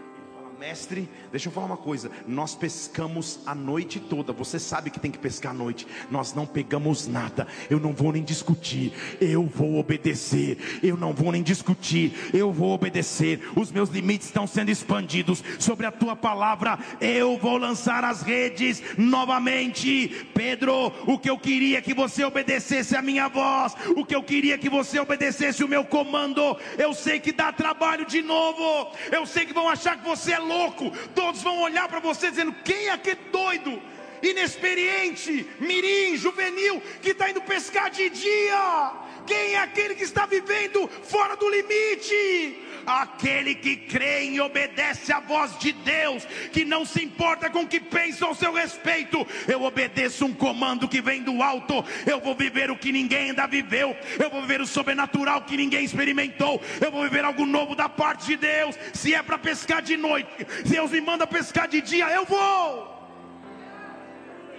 [0.60, 4.34] mestre, deixa eu falar uma coisa: nós pescamos a noite toda.
[4.34, 5.88] Você sabe que tem que pescar à noite.
[6.10, 7.48] Nós não pegamos nada.
[7.70, 8.94] Eu não vou nem discutir.
[9.20, 10.80] Eu vou obedecer.
[10.82, 12.32] Eu não vou nem discutir.
[12.34, 13.42] Eu vou obedecer.
[13.56, 16.80] Os meus limites estão sendo expandidos sobre a tua palavra.
[17.00, 20.28] Eu vou lançar as redes novamente.
[20.34, 23.76] Pedro, o que eu queria que você obedecesse a minha voz.
[23.96, 26.58] O que eu queria que você obedecesse o meu comando.
[26.78, 28.92] Eu sei que dá trabalho de novo.
[29.12, 32.54] Eu sei que vão achar que você é louco, todos vão olhar para você dizendo:
[32.64, 33.82] quem é aquele doido,
[34.22, 38.92] inexperiente, mirim, juvenil, que está indo pescar de dia?
[39.26, 42.65] Quem é aquele que está vivendo fora do limite?
[42.86, 47.68] Aquele que crê e obedece à voz de Deus, que não se importa com o
[47.68, 49.26] que pensam ao seu respeito.
[49.48, 51.84] Eu obedeço um comando que vem do alto.
[52.06, 53.96] Eu vou viver o que ninguém ainda viveu.
[54.20, 56.62] Eu vou viver o sobrenatural que ninguém experimentou.
[56.82, 58.78] Eu vou viver algo novo da parte de Deus.
[58.94, 60.30] Se é para pescar de noite,
[60.66, 62.94] Deus me manda pescar de dia, eu vou.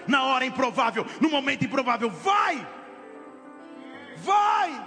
[0.07, 2.77] Na hora improvável, no momento improvável, vai
[4.27, 4.85] vai,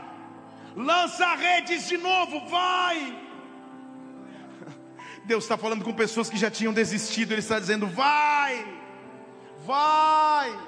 [0.76, 3.29] lança redes de novo, vai.
[5.30, 8.66] Deus está falando com pessoas que já tinham desistido, Ele está dizendo: vai,
[9.64, 10.60] vai.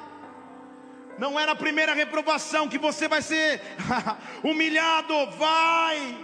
[1.17, 3.59] Não é na primeira reprovação que você vai ser
[4.43, 6.15] humilhado, vai.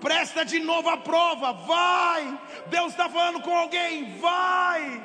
[0.00, 2.38] Presta de novo a prova, vai.
[2.66, 5.02] Deus está falando com alguém, vai.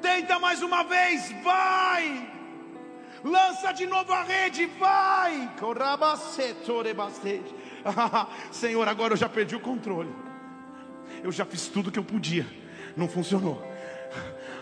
[0.00, 2.30] Tenta mais uma vez, vai
[3.22, 5.50] lança de novo a rede, vai.
[8.50, 10.29] Senhor, agora eu já perdi o controle.
[11.22, 12.46] Eu já fiz tudo que eu podia,
[12.96, 13.62] não funcionou.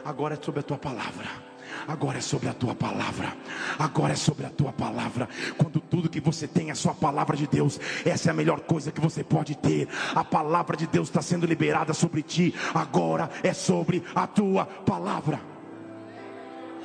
[0.04, 1.48] Agora é sobre a tua palavra.
[1.86, 3.36] Agora é sobre a tua palavra.
[3.78, 5.28] Agora é sobre a tua palavra.
[5.56, 8.60] Quando tudo que você tem é a sua palavra de Deus, essa é a melhor
[8.60, 9.88] coisa que você pode ter.
[10.14, 12.54] A palavra de Deus está sendo liberada sobre ti.
[12.74, 15.40] Agora é sobre a tua palavra.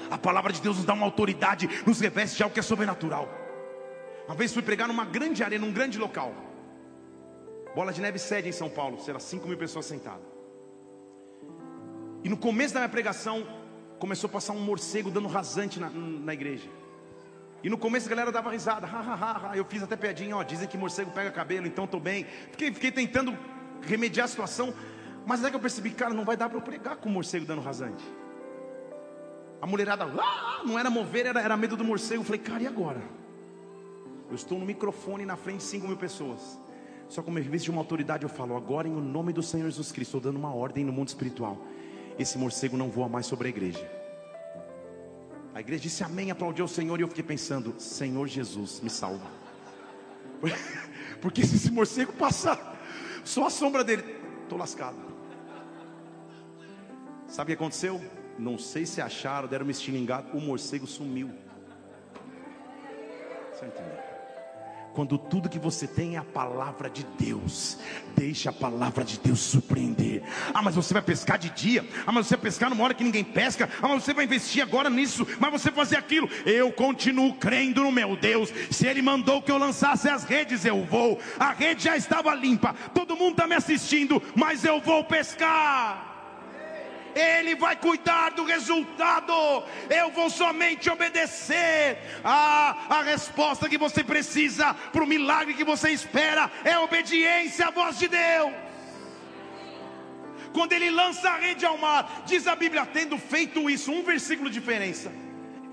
[0.10, 3.28] A palavra de Deus nos dá uma autoridade, nos reveste de algo que é sobrenatural.
[4.28, 6.34] Uma vez fui pregar numa grande arena, num grande local.
[7.76, 10.26] Bola de neve sede em São Paulo, será 5 mil pessoas sentadas.
[12.24, 13.46] E no começo da minha pregação,
[14.00, 16.70] começou a passar um morcego dando rasante na, na igreja.
[17.64, 20.44] E no começo a galera dava risada, ha, ha, ha, eu fiz até piadinha, ó,
[20.44, 22.26] dizem que morcego pega cabelo, então estou bem.
[22.52, 23.38] Fiquei, fiquei tentando
[23.82, 24.74] remediar a situação,
[25.26, 27.46] mas é que eu percebi, cara, não vai dar para eu pregar com o morcego
[27.46, 28.04] dando rasante.
[29.62, 32.22] A mulherada, ah, não era mover, era, era medo do morcego.
[32.22, 33.02] Eu falei, cara, e agora?
[34.30, 36.60] Eu estou no microfone na frente de 5 mil pessoas.
[37.08, 40.18] Só como eu de uma autoridade, eu falo, agora em nome do Senhor Jesus Cristo,
[40.18, 41.58] estou dando uma ordem no mundo espiritual.
[42.18, 44.04] Esse morcego não voa mais sobre a igreja.
[45.54, 49.28] A igreja disse amém, aplaudiu o Senhor, e eu fiquei pensando, Senhor Jesus, me salva.
[51.22, 52.80] Porque se esse morcego passar,
[53.24, 54.04] só a sombra dele,
[54.44, 54.98] estou lascado.
[57.28, 58.02] Sabe o que aconteceu?
[58.38, 61.32] Não sei se acharam, deram uma estilingada, o morcego sumiu.
[63.52, 64.13] Você entendeu?
[64.94, 67.80] Quando tudo que você tem é a palavra de Deus,
[68.16, 70.22] deixa a palavra de Deus surpreender.
[70.54, 71.84] Ah, mas você vai pescar de dia.
[72.06, 73.68] Ah, mas você vai pescar numa hora que ninguém pesca.
[73.82, 75.26] Ah, mas você vai investir agora nisso.
[75.40, 76.30] Mas você fazer aquilo.
[76.46, 78.54] Eu continuo crendo no meu Deus.
[78.70, 81.20] Se Ele mandou que eu lançasse as redes, eu vou.
[81.40, 82.76] A rede já estava limpa.
[82.94, 86.13] Todo mundo está me assistindo, mas eu vou pescar.
[87.16, 89.34] Ele vai cuidar do resultado.
[89.90, 91.98] Eu vou somente obedecer.
[92.24, 97.72] Ah, a resposta que você precisa para o milagre que você espera é obediência à
[97.72, 98.54] voz de Deus.
[100.54, 104.50] Quando ele lança a rede ao mar, diz a Bíblia, tendo feito isso, um versículo
[104.50, 105.12] de diferença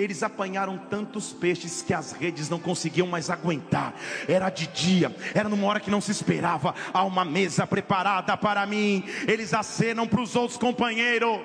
[0.00, 3.94] eles apanharam tantos peixes que as redes não conseguiam mais aguentar.
[4.26, 6.74] Era de dia, era numa hora que não se esperava.
[6.92, 9.04] Há uma mesa preparada para mim.
[9.28, 11.40] Eles acenam para os outros companheiros.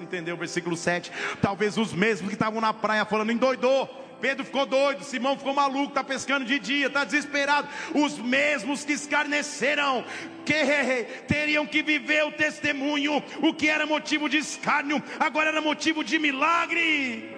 [0.00, 1.12] Entendeu o versículo 7?
[1.40, 3.88] Talvez os mesmos que estavam na praia falando, endoidou.
[4.20, 7.68] Pedro ficou doido, Simão ficou maluco, está pescando de dia, está desesperado.
[7.94, 10.04] Os mesmos que escarneceram,
[10.44, 16.02] que teriam que viver o testemunho, o que era motivo de escárnio, agora era motivo
[16.02, 17.35] de milagre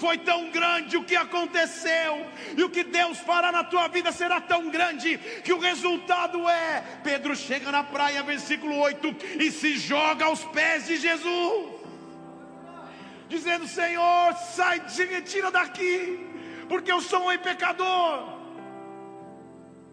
[0.00, 4.40] foi tão grande o que aconteceu, e o que Deus fará na tua vida será
[4.40, 10.24] tão grande, que o resultado é: Pedro chega na praia, versículo 8, e se joga
[10.24, 11.70] aos pés de Jesus,
[13.28, 16.26] dizendo: Senhor, sai, se retira daqui,
[16.68, 18.40] porque eu sou um pecador.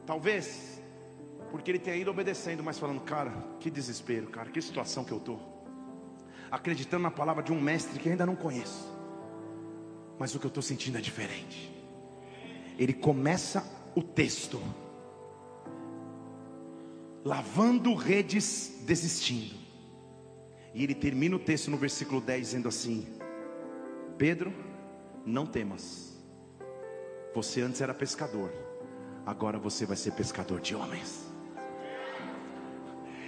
[0.06, 0.82] Talvez,
[1.52, 5.18] porque ele tenha ido obedecendo, mas falando, cara, que desespero, cara, que situação que eu
[5.18, 5.58] estou.
[6.50, 8.97] Acreditando na palavra de um mestre que ainda não conheço.
[10.18, 11.72] Mas o que eu estou sentindo é diferente.
[12.78, 13.64] Ele começa
[13.96, 14.62] o texto,
[17.24, 19.56] lavando redes, desistindo.
[20.74, 23.08] E ele termina o texto no versículo 10 dizendo assim:
[24.18, 24.54] Pedro,
[25.26, 26.16] não temas.
[27.34, 28.52] Você antes era pescador,
[29.26, 31.27] agora você vai ser pescador de homens.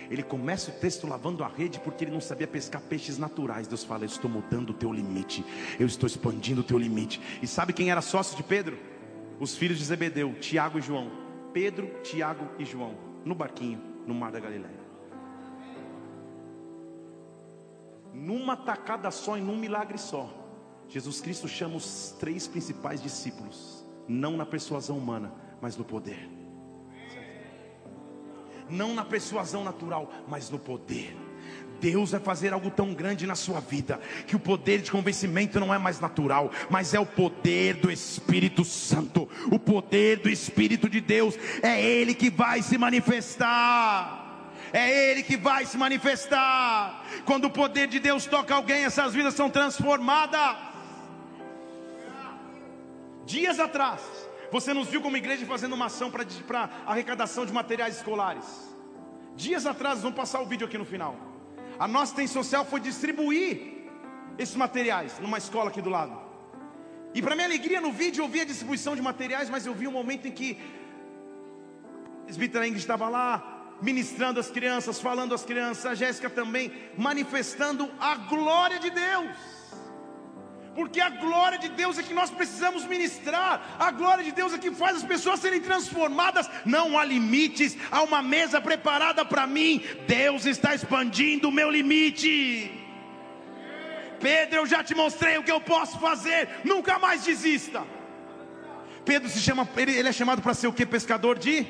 [0.09, 3.67] Ele começa o texto lavando a rede porque ele não sabia pescar peixes naturais.
[3.67, 5.45] Deus fala: Eu estou mudando o teu limite,
[5.79, 7.21] eu estou expandindo o teu limite.
[7.41, 8.77] E sabe quem era sócio de Pedro?
[9.39, 11.11] Os filhos de Zebedeu, Tiago e João.
[11.53, 12.95] Pedro, Tiago e João,
[13.25, 14.79] no barquinho, no mar da Galileia.
[18.13, 20.29] Numa tacada só e num milagre só,
[20.87, 25.31] Jesus Cristo chama os três principais discípulos, não na persuasão humana,
[25.61, 26.38] mas no poder
[28.69, 31.15] não na persuasão natural, mas no poder.
[31.79, 35.73] Deus vai fazer algo tão grande na sua vida, que o poder de convencimento não
[35.73, 40.99] é mais natural, mas é o poder do Espírito Santo, o poder do Espírito de
[40.99, 44.17] Deus, é Ele que vai se manifestar.
[44.71, 47.03] É Ele que vai se manifestar.
[47.25, 50.57] Quando o poder de Deus toca alguém, essas vidas são transformadas.
[53.25, 54.01] Dias atrás,
[54.51, 58.45] você nos viu como igreja fazendo uma ação para arrecadação de materiais escolares.
[59.35, 61.15] Dias atrás, vamos passar o vídeo aqui no final.
[61.77, 63.87] A nossa intenção social foi distribuir
[64.37, 66.19] esses materiais numa escola aqui do lado.
[67.13, 69.87] E para minha alegria no vídeo eu vi a distribuição de materiais, mas eu vi
[69.87, 70.57] um momento em que
[72.25, 78.15] presbítera Ingrid estava lá, ministrando as crianças, falando às crianças, a Jéssica também, manifestando a
[78.15, 79.58] glória de Deus
[80.79, 84.57] porque a glória de Deus é que nós precisamos ministrar, a glória de Deus é
[84.57, 86.49] que faz as pessoas serem transformadas.
[86.65, 89.83] Não há limites, há uma mesa preparada para mim.
[90.07, 92.71] Deus está expandindo o meu limite.
[94.21, 97.83] Pedro, eu já te mostrei o que eu posso fazer, nunca mais desista.
[99.03, 100.85] Pedro se chama, ele, ele é chamado para ser o que?
[100.85, 101.67] Pescador de?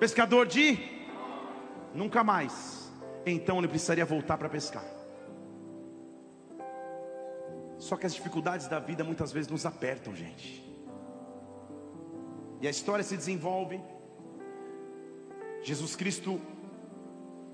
[0.00, 0.76] Pescador de?
[1.94, 2.90] Nunca mais.
[3.24, 4.99] Então ele precisaria voltar para pescar.
[7.80, 10.62] Só que as dificuldades da vida muitas vezes nos apertam, gente.
[12.60, 13.80] E a história se desenvolve.
[15.62, 16.38] Jesus Cristo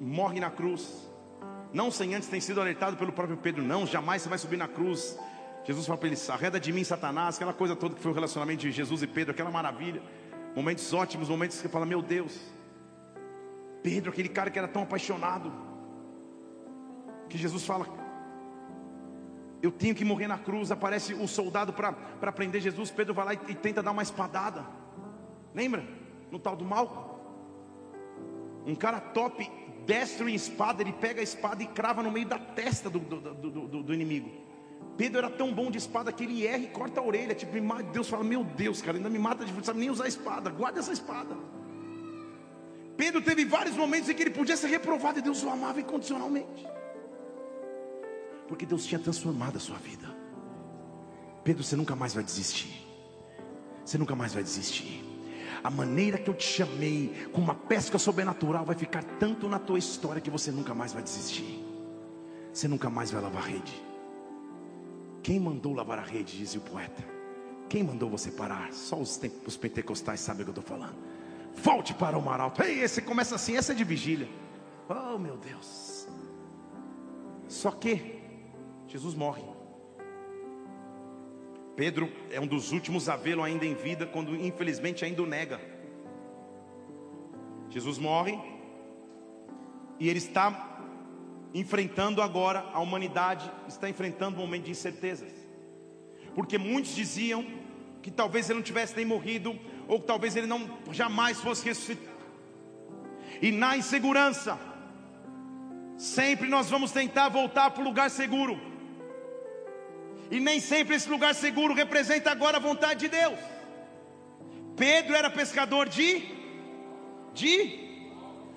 [0.01, 1.09] morre na cruz.
[1.73, 4.67] Não sem antes ter sido alertado pelo próprio Pedro, não, jamais você vai subir na
[4.67, 5.17] cruz.
[5.65, 8.63] Jesus fala para ele: arreda de mim, Satanás, aquela coisa toda que foi o relacionamento
[8.63, 10.03] de Jesus e Pedro, aquela maravilha.
[10.57, 12.37] Momentos ótimos, momentos que você fala: Meu Deus,
[13.81, 15.53] Pedro, aquele cara que era tão apaixonado,
[17.29, 17.87] que Jesus fala:
[19.67, 20.71] eu tenho que morrer na cruz.
[20.71, 22.91] Aparece o soldado para prender Jesus.
[22.91, 24.65] Pedro vai lá e, e, tenta dar uma espadada.
[25.55, 25.85] Lembra?
[26.31, 27.15] No tal do mal.
[28.65, 29.51] Um cara top,
[29.85, 30.83] destro em espada.
[30.83, 34.31] Ele pega a espada e crava no meio da testa do, do, do, do inimigo.
[34.97, 37.35] Pedro era tão bom de espada que ele erra e corta a orelha.
[37.35, 37.53] Tipo,
[37.93, 40.49] Deus fala: Meu Deus, cara, ainda me mata de não sabe nem usar a espada.
[40.51, 41.37] Guarda essa espada.
[42.97, 46.67] Pedro teve vários momentos em que ele podia ser reprovado e Deus o amava incondicionalmente.
[48.49, 50.07] Porque Deus tinha transformado a sua vida.
[51.43, 52.87] Pedro, você nunca mais vai desistir.
[53.85, 55.05] Você nunca mais vai desistir.
[55.63, 59.79] A maneira que eu te chamei, com uma pesca sobrenatural, vai ficar tanto na tua
[59.79, 61.65] história que você nunca mais vai desistir.
[62.53, 63.83] Você nunca mais vai lavar a rede.
[65.23, 67.05] Quem mandou lavar a rede, dizia o poeta.
[67.69, 68.73] Quem mandou você parar?
[68.73, 70.97] Só os, os pentecostais sabem o que eu estou falando.
[71.57, 72.63] Volte para o mar alto.
[72.63, 74.29] Ei, esse começa assim, essa é de vigília.
[74.89, 76.07] Oh meu Deus.
[77.49, 78.16] Só que
[78.89, 79.43] Jesus morre.
[81.77, 85.61] Pedro é um dos últimos a vê-lo ainda em vida, quando infelizmente ainda o nega.
[87.69, 88.39] Jesus morre
[89.99, 90.81] e ele está
[91.53, 95.33] enfrentando agora, a humanidade está enfrentando um momento de incertezas,
[96.35, 97.45] porque muitos diziam
[98.03, 99.59] que talvez ele não tivesse nem morrido,
[99.89, 102.17] ou que talvez ele não jamais fosse ressuscitado,
[103.41, 104.59] e na insegurança,
[105.97, 108.76] sempre nós vamos tentar voltar para o lugar seguro.
[110.31, 113.39] E nem sempre esse lugar seguro representa agora a vontade de Deus.
[114.77, 116.35] Pedro era pescador de
[117.33, 117.87] de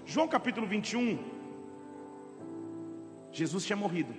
[0.06, 1.20] João capítulo 21.
[3.32, 4.14] Jesus tinha morrido.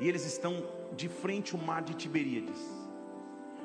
[0.00, 2.60] E eles estão de frente ao mar de Tiberíades.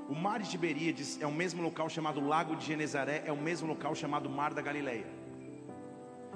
[0.10, 3.68] O mar de Tiberíades é o mesmo local chamado Lago de Genezaré, é o mesmo
[3.68, 5.06] local chamado Mar da Galileia.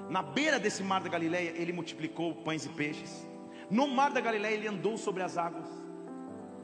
[0.08, 3.26] Na beira desse mar da Galileia, ele multiplicou pães e peixes.
[3.68, 5.83] No mar da Galileia, ele andou sobre as águas.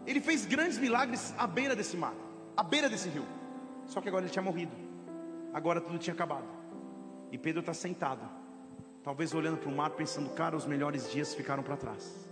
[0.06, 2.14] Ele fez grandes milagres à beira desse mar,
[2.56, 3.24] à beira desse rio.
[3.86, 4.72] Só que agora ele tinha morrido.
[5.52, 6.46] Agora tudo tinha acabado.
[7.30, 8.28] E Pedro está sentado,
[9.02, 12.30] talvez olhando para o mar, pensando: cara, os melhores dias ficaram para trás.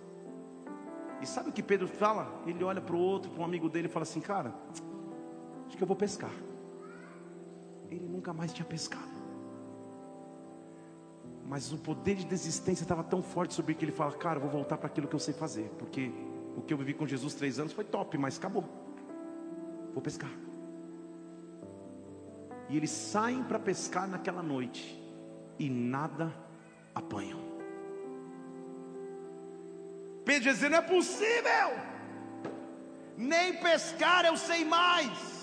[1.21, 2.43] E sabe o que Pedro fala?
[2.47, 4.55] Ele olha para o outro, para um amigo dele e fala assim: Cara,
[5.67, 6.31] acho que eu vou pescar.
[7.91, 9.19] Ele nunca mais tinha pescado.
[11.45, 14.43] Mas o poder de desistência estava tão forte sobre ele que ele fala: Cara, eu
[14.43, 15.71] vou voltar para aquilo que eu sei fazer.
[15.79, 16.13] Porque
[16.59, 18.65] o que eu vivi com Jesus três anos foi top, mas acabou.
[19.95, 20.31] Vou pescar.
[22.69, 25.01] E eles saem para pescar naquela noite
[25.59, 26.35] e nada
[26.95, 27.39] apanham.
[30.25, 31.71] Pedro diz: não é possível,
[33.17, 35.39] nem pescar eu sei mais.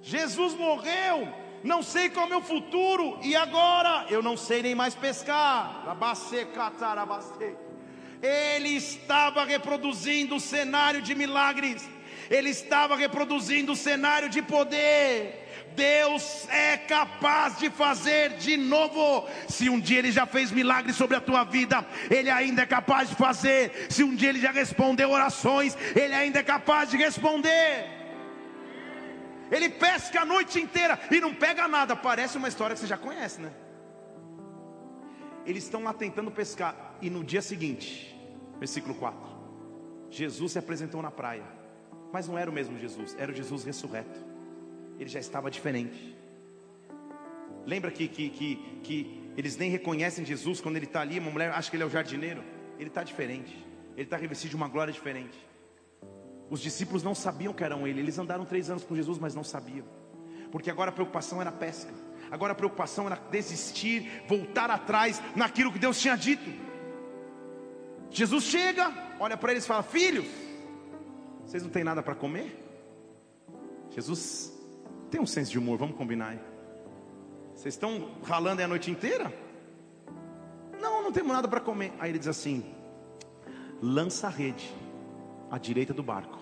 [0.00, 1.28] Jesus morreu,
[1.62, 5.84] não sei qual é o meu futuro, e agora eu não sei nem mais pescar.
[8.22, 11.88] Ele estava reproduzindo o cenário de milagres,
[12.30, 15.44] ele estava reproduzindo o cenário de poder.
[15.74, 19.28] Deus é capaz de fazer de novo.
[19.48, 23.10] Se um dia Ele já fez milagres sobre a tua vida, Ele ainda é capaz
[23.10, 23.86] de fazer.
[23.88, 27.86] Se um dia Ele já respondeu orações, Ele ainda é capaz de responder.
[29.50, 31.94] Ele pesca a noite inteira e não pega nada.
[31.94, 33.50] Parece uma história que você já conhece, né?
[35.48, 36.96] Eles estão lá tentando pescar.
[37.02, 38.16] E no dia seguinte,
[38.58, 39.18] versículo 4:
[40.10, 41.44] Jesus se apresentou na praia.
[42.12, 44.28] Mas não era o mesmo Jesus, era o Jesus ressurreto
[44.98, 46.16] ele já estava diferente.
[47.64, 51.52] Lembra que, que, que, que eles nem reconhecem Jesus quando ele está ali, uma mulher
[51.52, 52.42] acha que ele é o jardineiro.
[52.78, 53.56] Ele está diferente,
[53.94, 55.38] ele está revestido de uma glória diferente.
[56.50, 59.44] Os discípulos não sabiam que eram ele, eles andaram três anos com Jesus, mas não
[59.44, 59.84] sabiam,
[60.50, 61.92] porque agora a preocupação era pesca,
[62.30, 66.50] agora a preocupação era desistir, voltar atrás naquilo que Deus tinha dito.
[68.10, 70.26] Jesus chega, olha para eles e fala: Filhos,
[71.44, 72.64] vocês não têm nada para comer?
[73.90, 74.52] Jesus
[75.10, 76.40] tem um senso de humor, vamos combinar aí.
[77.54, 79.32] Vocês estão ralando aí a noite inteira?
[80.80, 81.92] Não, não temos nada para comer.
[81.98, 82.64] Aí ele diz assim:
[83.82, 84.72] lança a rede
[85.50, 86.38] à direita do barco.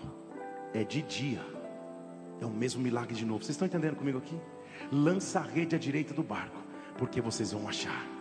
[0.73, 1.56] É de dia.
[2.41, 3.43] É o mesmo milagre de novo.
[3.43, 4.39] Vocês estão entendendo comigo aqui?
[4.91, 6.61] Lança a rede à direita do barco,
[6.97, 8.17] porque vocês vão achar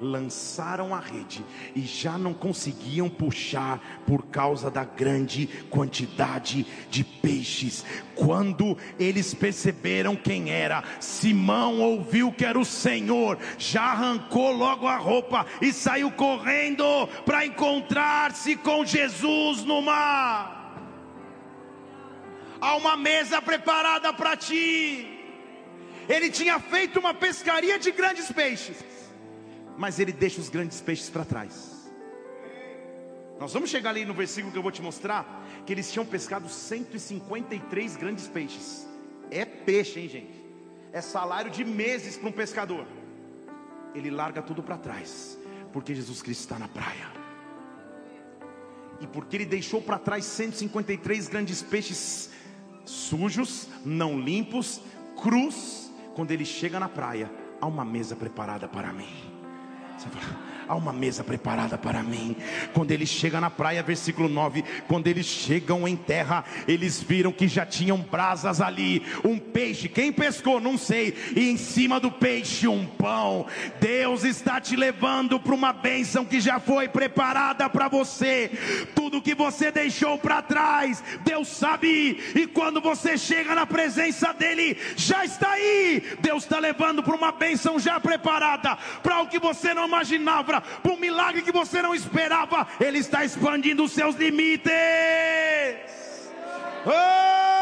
[0.00, 1.44] lançaram a rede
[1.74, 7.84] e já não conseguiam puxar por causa da grande quantidade de peixes.
[8.14, 14.96] Quando eles perceberam quem era, Simão ouviu que era o Senhor, já arrancou logo a
[14.96, 16.84] roupa e saiu correndo
[17.24, 20.59] para encontrar-se com Jesus no mar.
[22.60, 25.18] Há uma mesa preparada para ti.
[26.08, 29.00] Ele tinha feito uma pescaria de grandes peixes
[29.80, 31.90] mas ele deixa os grandes peixes para trás.
[33.38, 35.24] Nós vamos chegar ali no versículo que eu vou te mostrar,
[35.64, 38.86] que eles tinham pescado 153 grandes peixes.
[39.30, 40.44] É peixe, hein, gente?
[40.92, 42.86] É salário de meses para um pescador.
[43.94, 45.38] Ele larga tudo para trás,
[45.72, 47.10] porque Jesus Cristo está na praia.
[49.00, 52.28] E porque ele deixou para trás 153 grandes peixes
[52.90, 54.80] sujos, não limpos,
[55.22, 57.30] cruz, quando ele chega na praia,
[57.60, 59.14] há uma mesa preparada para mim.
[59.96, 62.36] Você fala, há uma mesa preparada para mim.
[62.72, 67.48] Quando ele chega na praia, versículo 9: quando eles chegam em terra, eles viram que
[67.48, 69.88] já tinham brasas ali, um peixe.
[69.88, 70.60] Quem pescou?
[70.60, 71.16] Não sei.
[71.34, 73.46] E em cima do peixe, um pão.
[73.80, 78.50] Deus está te levando para uma bênção que já foi preparada para você.
[78.94, 82.20] Tudo que você deixou para trás, Deus sabe.
[82.34, 86.02] E quando você chega na presença dEle, já está aí.
[86.20, 90.92] Deus está levando para uma bênção já preparada, para o que você não imaginava, para
[90.92, 94.72] um milagre que você não esperava, Ele está expandindo os seus limites.
[96.86, 97.60] Oh!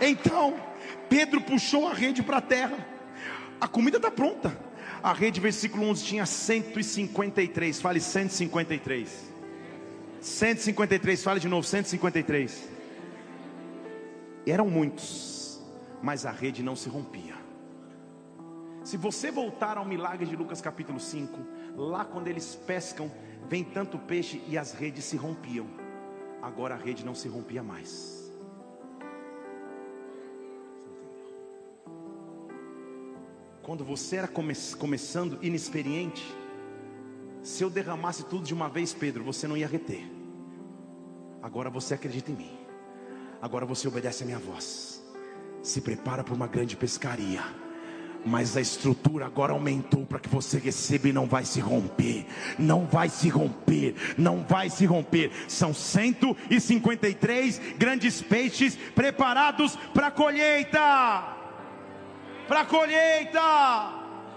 [0.00, 0.58] Então,
[1.08, 2.86] Pedro puxou a rede para a terra.
[3.60, 4.56] A comida está pronta.
[5.02, 7.80] A rede, versículo 11, tinha 153.
[7.80, 9.30] Fale 153.
[10.20, 12.68] 153, fale de novo, 153.
[14.46, 15.39] Eram muitos,
[16.02, 17.34] mas a rede não se rompia.
[18.82, 21.38] Se você voltar ao milagre de Lucas capítulo 5,
[21.76, 23.10] lá quando eles pescam,
[23.48, 25.66] vem tanto peixe e as redes se rompiam.
[26.40, 28.20] Agora a rede não se rompia mais.
[33.70, 36.24] quando você era come começando inexperiente,
[37.40, 40.02] se eu derramasse tudo de uma vez, Pedro, você não ia reter.
[41.40, 42.58] Agora você acredita em mim.
[43.40, 44.99] Agora você obedece a minha voz.
[45.62, 47.42] Se prepara para uma grande pescaria
[48.24, 52.26] mas a estrutura agora aumentou para que você receba e não vai se romper,
[52.58, 55.30] não vai se romper, não vai se romper.
[55.48, 61.36] São 153 grandes peixes preparados para a colheita.
[62.46, 63.40] Para a colheita,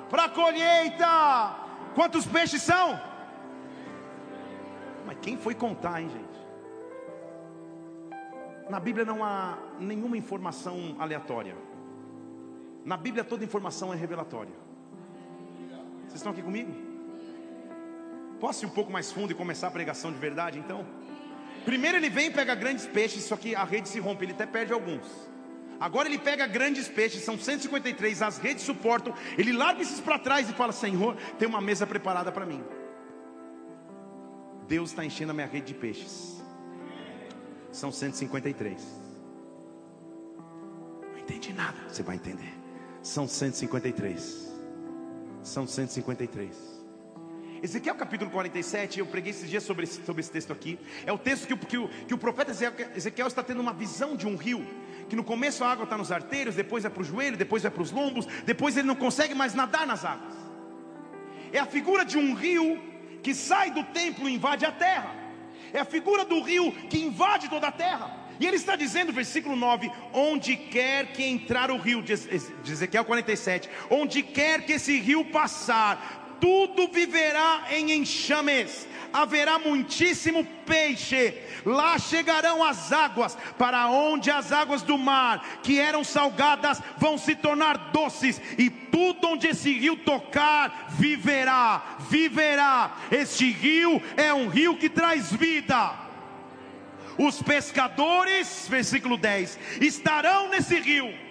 [0.10, 1.56] para a colheita.
[1.96, 3.00] Quantos peixes são?
[5.06, 6.33] Mas quem foi contar, hein, gente?
[8.70, 11.56] Na Bíblia não há nenhuma informação aleatória.
[12.86, 14.54] Na Bíblia toda informação é revelatória.
[16.02, 16.72] Vocês estão aqui comigo?
[18.40, 20.86] Posso ir um pouco mais fundo e começar a pregação de verdade então?
[21.66, 24.46] Primeiro ele vem e pega grandes peixes, só que a rede se rompe, ele até
[24.46, 25.06] perde alguns.
[25.80, 30.50] Agora ele pega grandes peixes, são 153, as redes suportam, ele larga esses para trás
[30.50, 32.64] e fala: Senhor, tem uma mesa preparada para mim.
[34.68, 36.43] Deus está enchendo a minha rede de peixes.
[37.74, 38.80] São 153.
[41.12, 42.54] Não entendi nada, você vai entender.
[43.02, 44.54] São 153.
[45.42, 46.56] São 153.
[47.64, 50.78] Ezequiel capítulo 47, eu preguei esses dias sobre esse, sobre esse texto aqui.
[51.04, 52.52] É o texto que, que, que o profeta
[52.96, 54.64] Ezequiel está tendo uma visão de um rio.
[55.10, 57.72] Que no começo a água está nos arteiros, depois é para o joelho, depois é
[57.72, 60.36] para os lombos, depois ele não consegue mais nadar nas águas.
[61.52, 62.80] É a figura de um rio
[63.24, 65.23] que sai do templo e invade a terra.
[65.74, 68.24] É a figura do rio que invade toda a terra.
[68.40, 73.70] E ele está dizendo, versículo 9: onde quer que entrar o rio, de Ezequiel 47,
[73.90, 82.62] onde quer que esse rio passar, tudo viverá em enxames, haverá muitíssimo peixe, lá chegarão
[82.62, 88.42] as águas, para onde as águas do mar, que eram salgadas, vão se tornar doces,
[88.58, 92.94] e tudo onde esse rio tocar, viverá, viverá.
[93.10, 95.94] Este rio é um rio que traz vida.
[97.18, 101.23] Os pescadores, versículo 10, estarão nesse rio.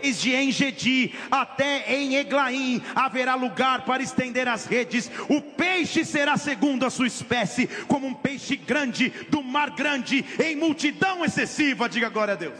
[0.00, 5.10] Desde Engedi até em Eglaim haverá lugar para estender as redes.
[5.28, 10.56] O peixe será segundo a sua espécie, como um peixe grande do mar grande, em
[10.56, 11.88] multidão excessiva.
[11.88, 12.58] Diga glória a Deus.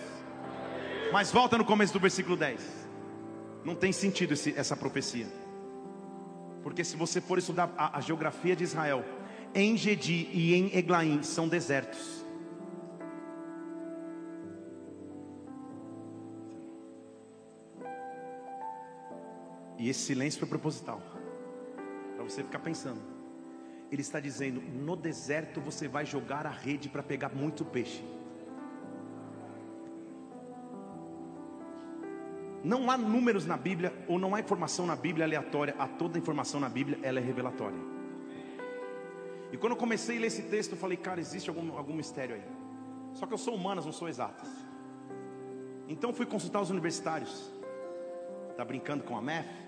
[1.12, 2.60] Mas volta no começo do versículo 10.
[3.64, 5.26] Não tem sentido esse, essa profecia.
[6.62, 9.04] Porque se você for estudar a, a geografia de Israel,
[9.54, 12.17] em Gedi e em Eglaim são desertos.
[19.78, 21.00] E esse silêncio foi proposital.
[22.16, 23.00] Para você ficar pensando.
[23.90, 28.04] Ele está dizendo: no deserto você vai jogar a rede para pegar muito peixe.
[32.62, 36.58] Não há números na Bíblia, ou não há informação na Bíblia aleatória, há toda informação
[36.58, 37.78] na Bíblia, ela é revelatória.
[39.52, 42.34] E quando eu comecei a ler esse texto, eu falei, cara, existe algum, algum mistério
[42.34, 42.42] aí.
[43.14, 44.48] Só que eu sou humanas, não sou exatas.
[45.88, 47.50] Então fui consultar os universitários.
[48.50, 49.67] Está brincando com a MEF?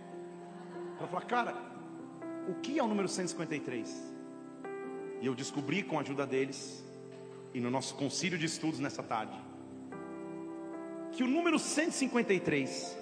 [1.00, 1.54] Ela falou, cara,
[2.46, 4.12] o que é o número 153?
[5.22, 6.84] E eu descobri com a ajuda deles,
[7.54, 9.34] e no nosso concílio de estudos nessa tarde,
[11.12, 12.98] que o número 153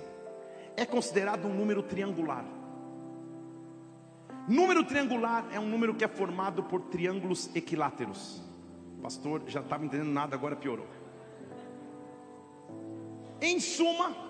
[0.77, 2.45] é considerado um número triangular.
[4.47, 8.41] Número triangular é um número que é formado por triângulos equiláteros.
[9.03, 10.87] Pastor já estava entendendo nada, agora piorou.
[13.41, 14.28] Em suma,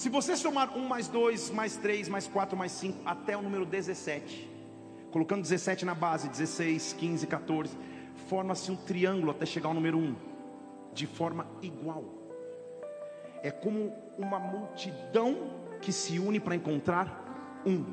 [0.00, 3.66] se você somar 1 mais 2, mais 3, mais 4, mais 5, até o número
[3.66, 4.50] 17,
[5.10, 7.76] colocando 17 na base, 16, 15, 14,
[8.26, 10.16] forma-se um triângulo até chegar ao número 1,
[10.94, 12.02] de forma igual.
[13.42, 15.50] É como uma multidão
[15.82, 17.84] que se une para encontrar um.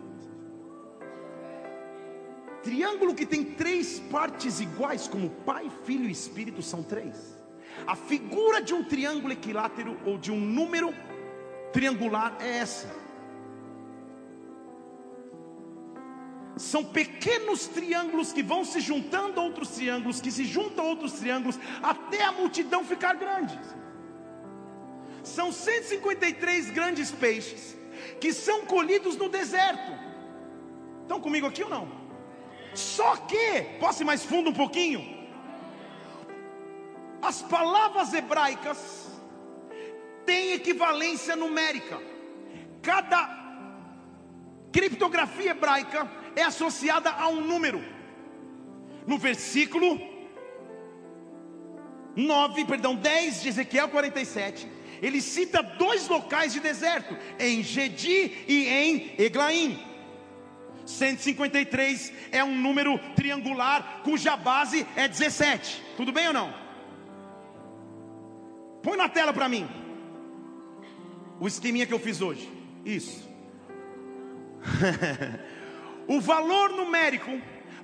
[2.64, 7.38] Triângulo que tem três partes iguais, como Pai, Filho e Espírito são três.
[7.86, 10.94] A figura de um triângulo equilátero ou de um número
[11.78, 12.90] triangular é essa.
[16.58, 21.14] São pequenos triângulos que vão se juntando a outros triângulos, que se juntam a outros
[21.14, 23.60] triângulos, até a multidão ficar grande.
[25.22, 27.78] São 153 grandes peixes
[28.20, 29.92] que são colhidos no deserto.
[31.04, 31.88] Estão comigo aqui ou não?
[32.74, 35.16] Só que, posso ir mais fundo um pouquinho?
[37.22, 39.07] As palavras hebraicas
[40.28, 42.00] tem equivalência numérica.
[42.84, 43.20] Cada
[44.72, 47.82] criptografia hebraica é associada a um número.
[49.08, 50.00] No versículo
[52.16, 54.68] 9, perdão, 10 de Ezequiel 47,
[55.02, 59.80] ele cita dois locais de deserto, em Gedi e em Eglaim.
[60.86, 65.84] 153 é um número triangular cuja base é 17.
[65.96, 66.54] Tudo bem ou não?
[68.84, 69.87] Põe na tela para mim.
[71.40, 72.52] O esqueminha que eu fiz hoje.
[72.86, 73.28] Isso.
[76.08, 77.32] o valor numérico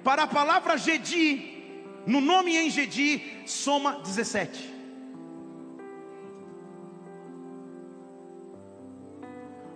[0.04, 4.74] para a palavra Gedi, no nome em Gedi, soma 17.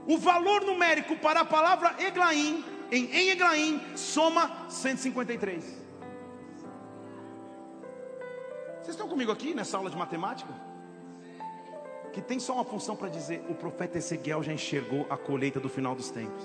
[0.07, 5.63] O valor numérico para a palavra Eglaim, em, em Eglaim, soma 153.
[8.82, 10.66] Vocês estão comigo aqui nessa aula de matemática?
[12.18, 15.70] Que tem só uma função para dizer: o profeta Ezequiel já enxergou a colheita do
[15.70, 16.43] final dos tempos.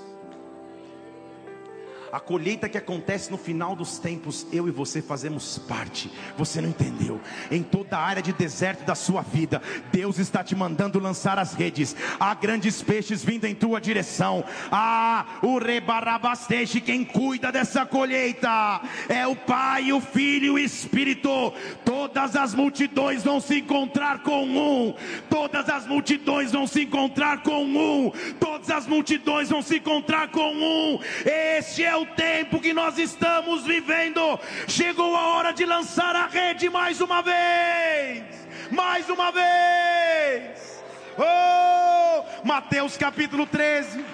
[2.12, 6.12] A colheita que acontece no final dos tempos, eu e você fazemos parte.
[6.36, 7.18] Você não entendeu?
[7.50, 11.54] Em toda a área de deserto da sua vida, Deus está te mandando lançar as
[11.54, 11.96] redes.
[12.20, 14.44] Há grandes peixes vindo em tua direção.
[14.70, 21.54] Ah, o rebarabasteixe, quem cuida dessa colheita é o Pai, o Filho e o Espírito.
[21.82, 24.94] Todas as multidões vão se encontrar com um.
[25.30, 28.12] Todas as multidões vão se encontrar com um.
[28.38, 30.98] Todas as multidões vão se encontrar com um.
[31.24, 34.20] Este é o o tempo que nós estamos vivendo.
[34.68, 38.24] Chegou a hora de lançar a rede mais uma vez.
[38.70, 40.82] Mais uma vez.
[41.18, 42.46] Oh!
[42.46, 44.04] Mateus capítulo 13.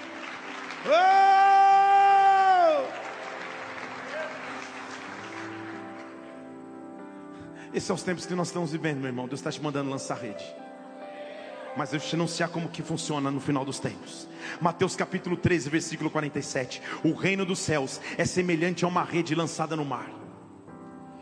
[0.86, 1.38] Oh!
[7.72, 9.28] Esses são os tempos que nós estamos vivendo, meu irmão.
[9.28, 10.44] Deus está te mandando lançar rede
[11.78, 14.28] mas eu te anunciar como que funciona no final dos tempos.
[14.60, 16.82] Mateus capítulo 13, versículo 47.
[17.04, 20.10] O reino dos céus é semelhante a uma rede lançada no mar.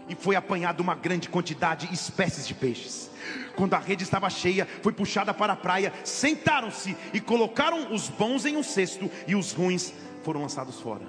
[0.08, 3.10] E foi apanhada uma grande quantidade de espécies de peixes.
[3.54, 8.46] Quando a rede estava cheia, foi puxada para a praia, sentaram-se e colocaram os bons
[8.46, 9.92] em um cesto e os ruins
[10.22, 11.04] foram lançados fora.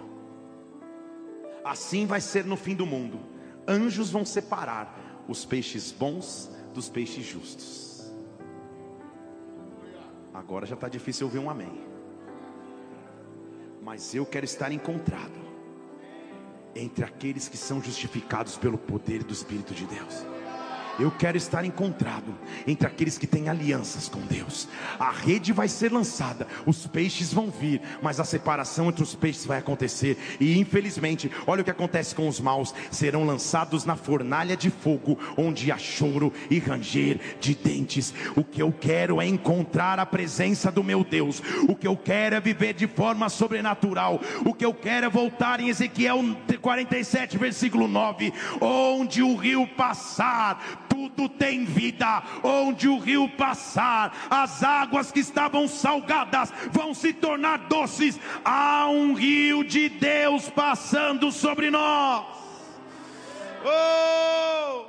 [1.63, 3.17] Assim vai ser no fim do mundo.
[3.65, 7.96] Anjos vão separar os peixes bons dos peixes justos.
[10.37, 11.83] Agora já está difícil ouvir um amém.
[13.81, 15.47] Mas eu quero estar encontrado
[16.75, 20.23] entre aqueles que são justificados pelo poder do Espírito de Deus.
[20.99, 22.35] Eu quero estar encontrado
[22.65, 24.67] entre aqueles que têm alianças com Deus.
[24.99, 29.45] A rede vai ser lançada, os peixes vão vir, mas a separação entre os peixes
[29.45, 30.17] vai acontecer.
[30.39, 35.19] E infelizmente, olha o que acontece com os maus: serão lançados na fornalha de fogo,
[35.37, 38.13] onde há choro e ranger de dentes.
[38.35, 41.41] O que eu quero é encontrar a presença do meu Deus.
[41.67, 44.19] O que eu quero é viver de forma sobrenatural.
[44.43, 46.17] O que eu quero é voltar em Ezequiel
[46.61, 52.23] 47, versículo 9, onde o rio passar tudo tem vida.
[52.43, 58.19] Onde o rio passar, as águas que estavam salgadas vão se tornar doces.
[58.43, 62.25] Há um rio de Deus passando sobre nós.
[63.65, 64.86] Oh!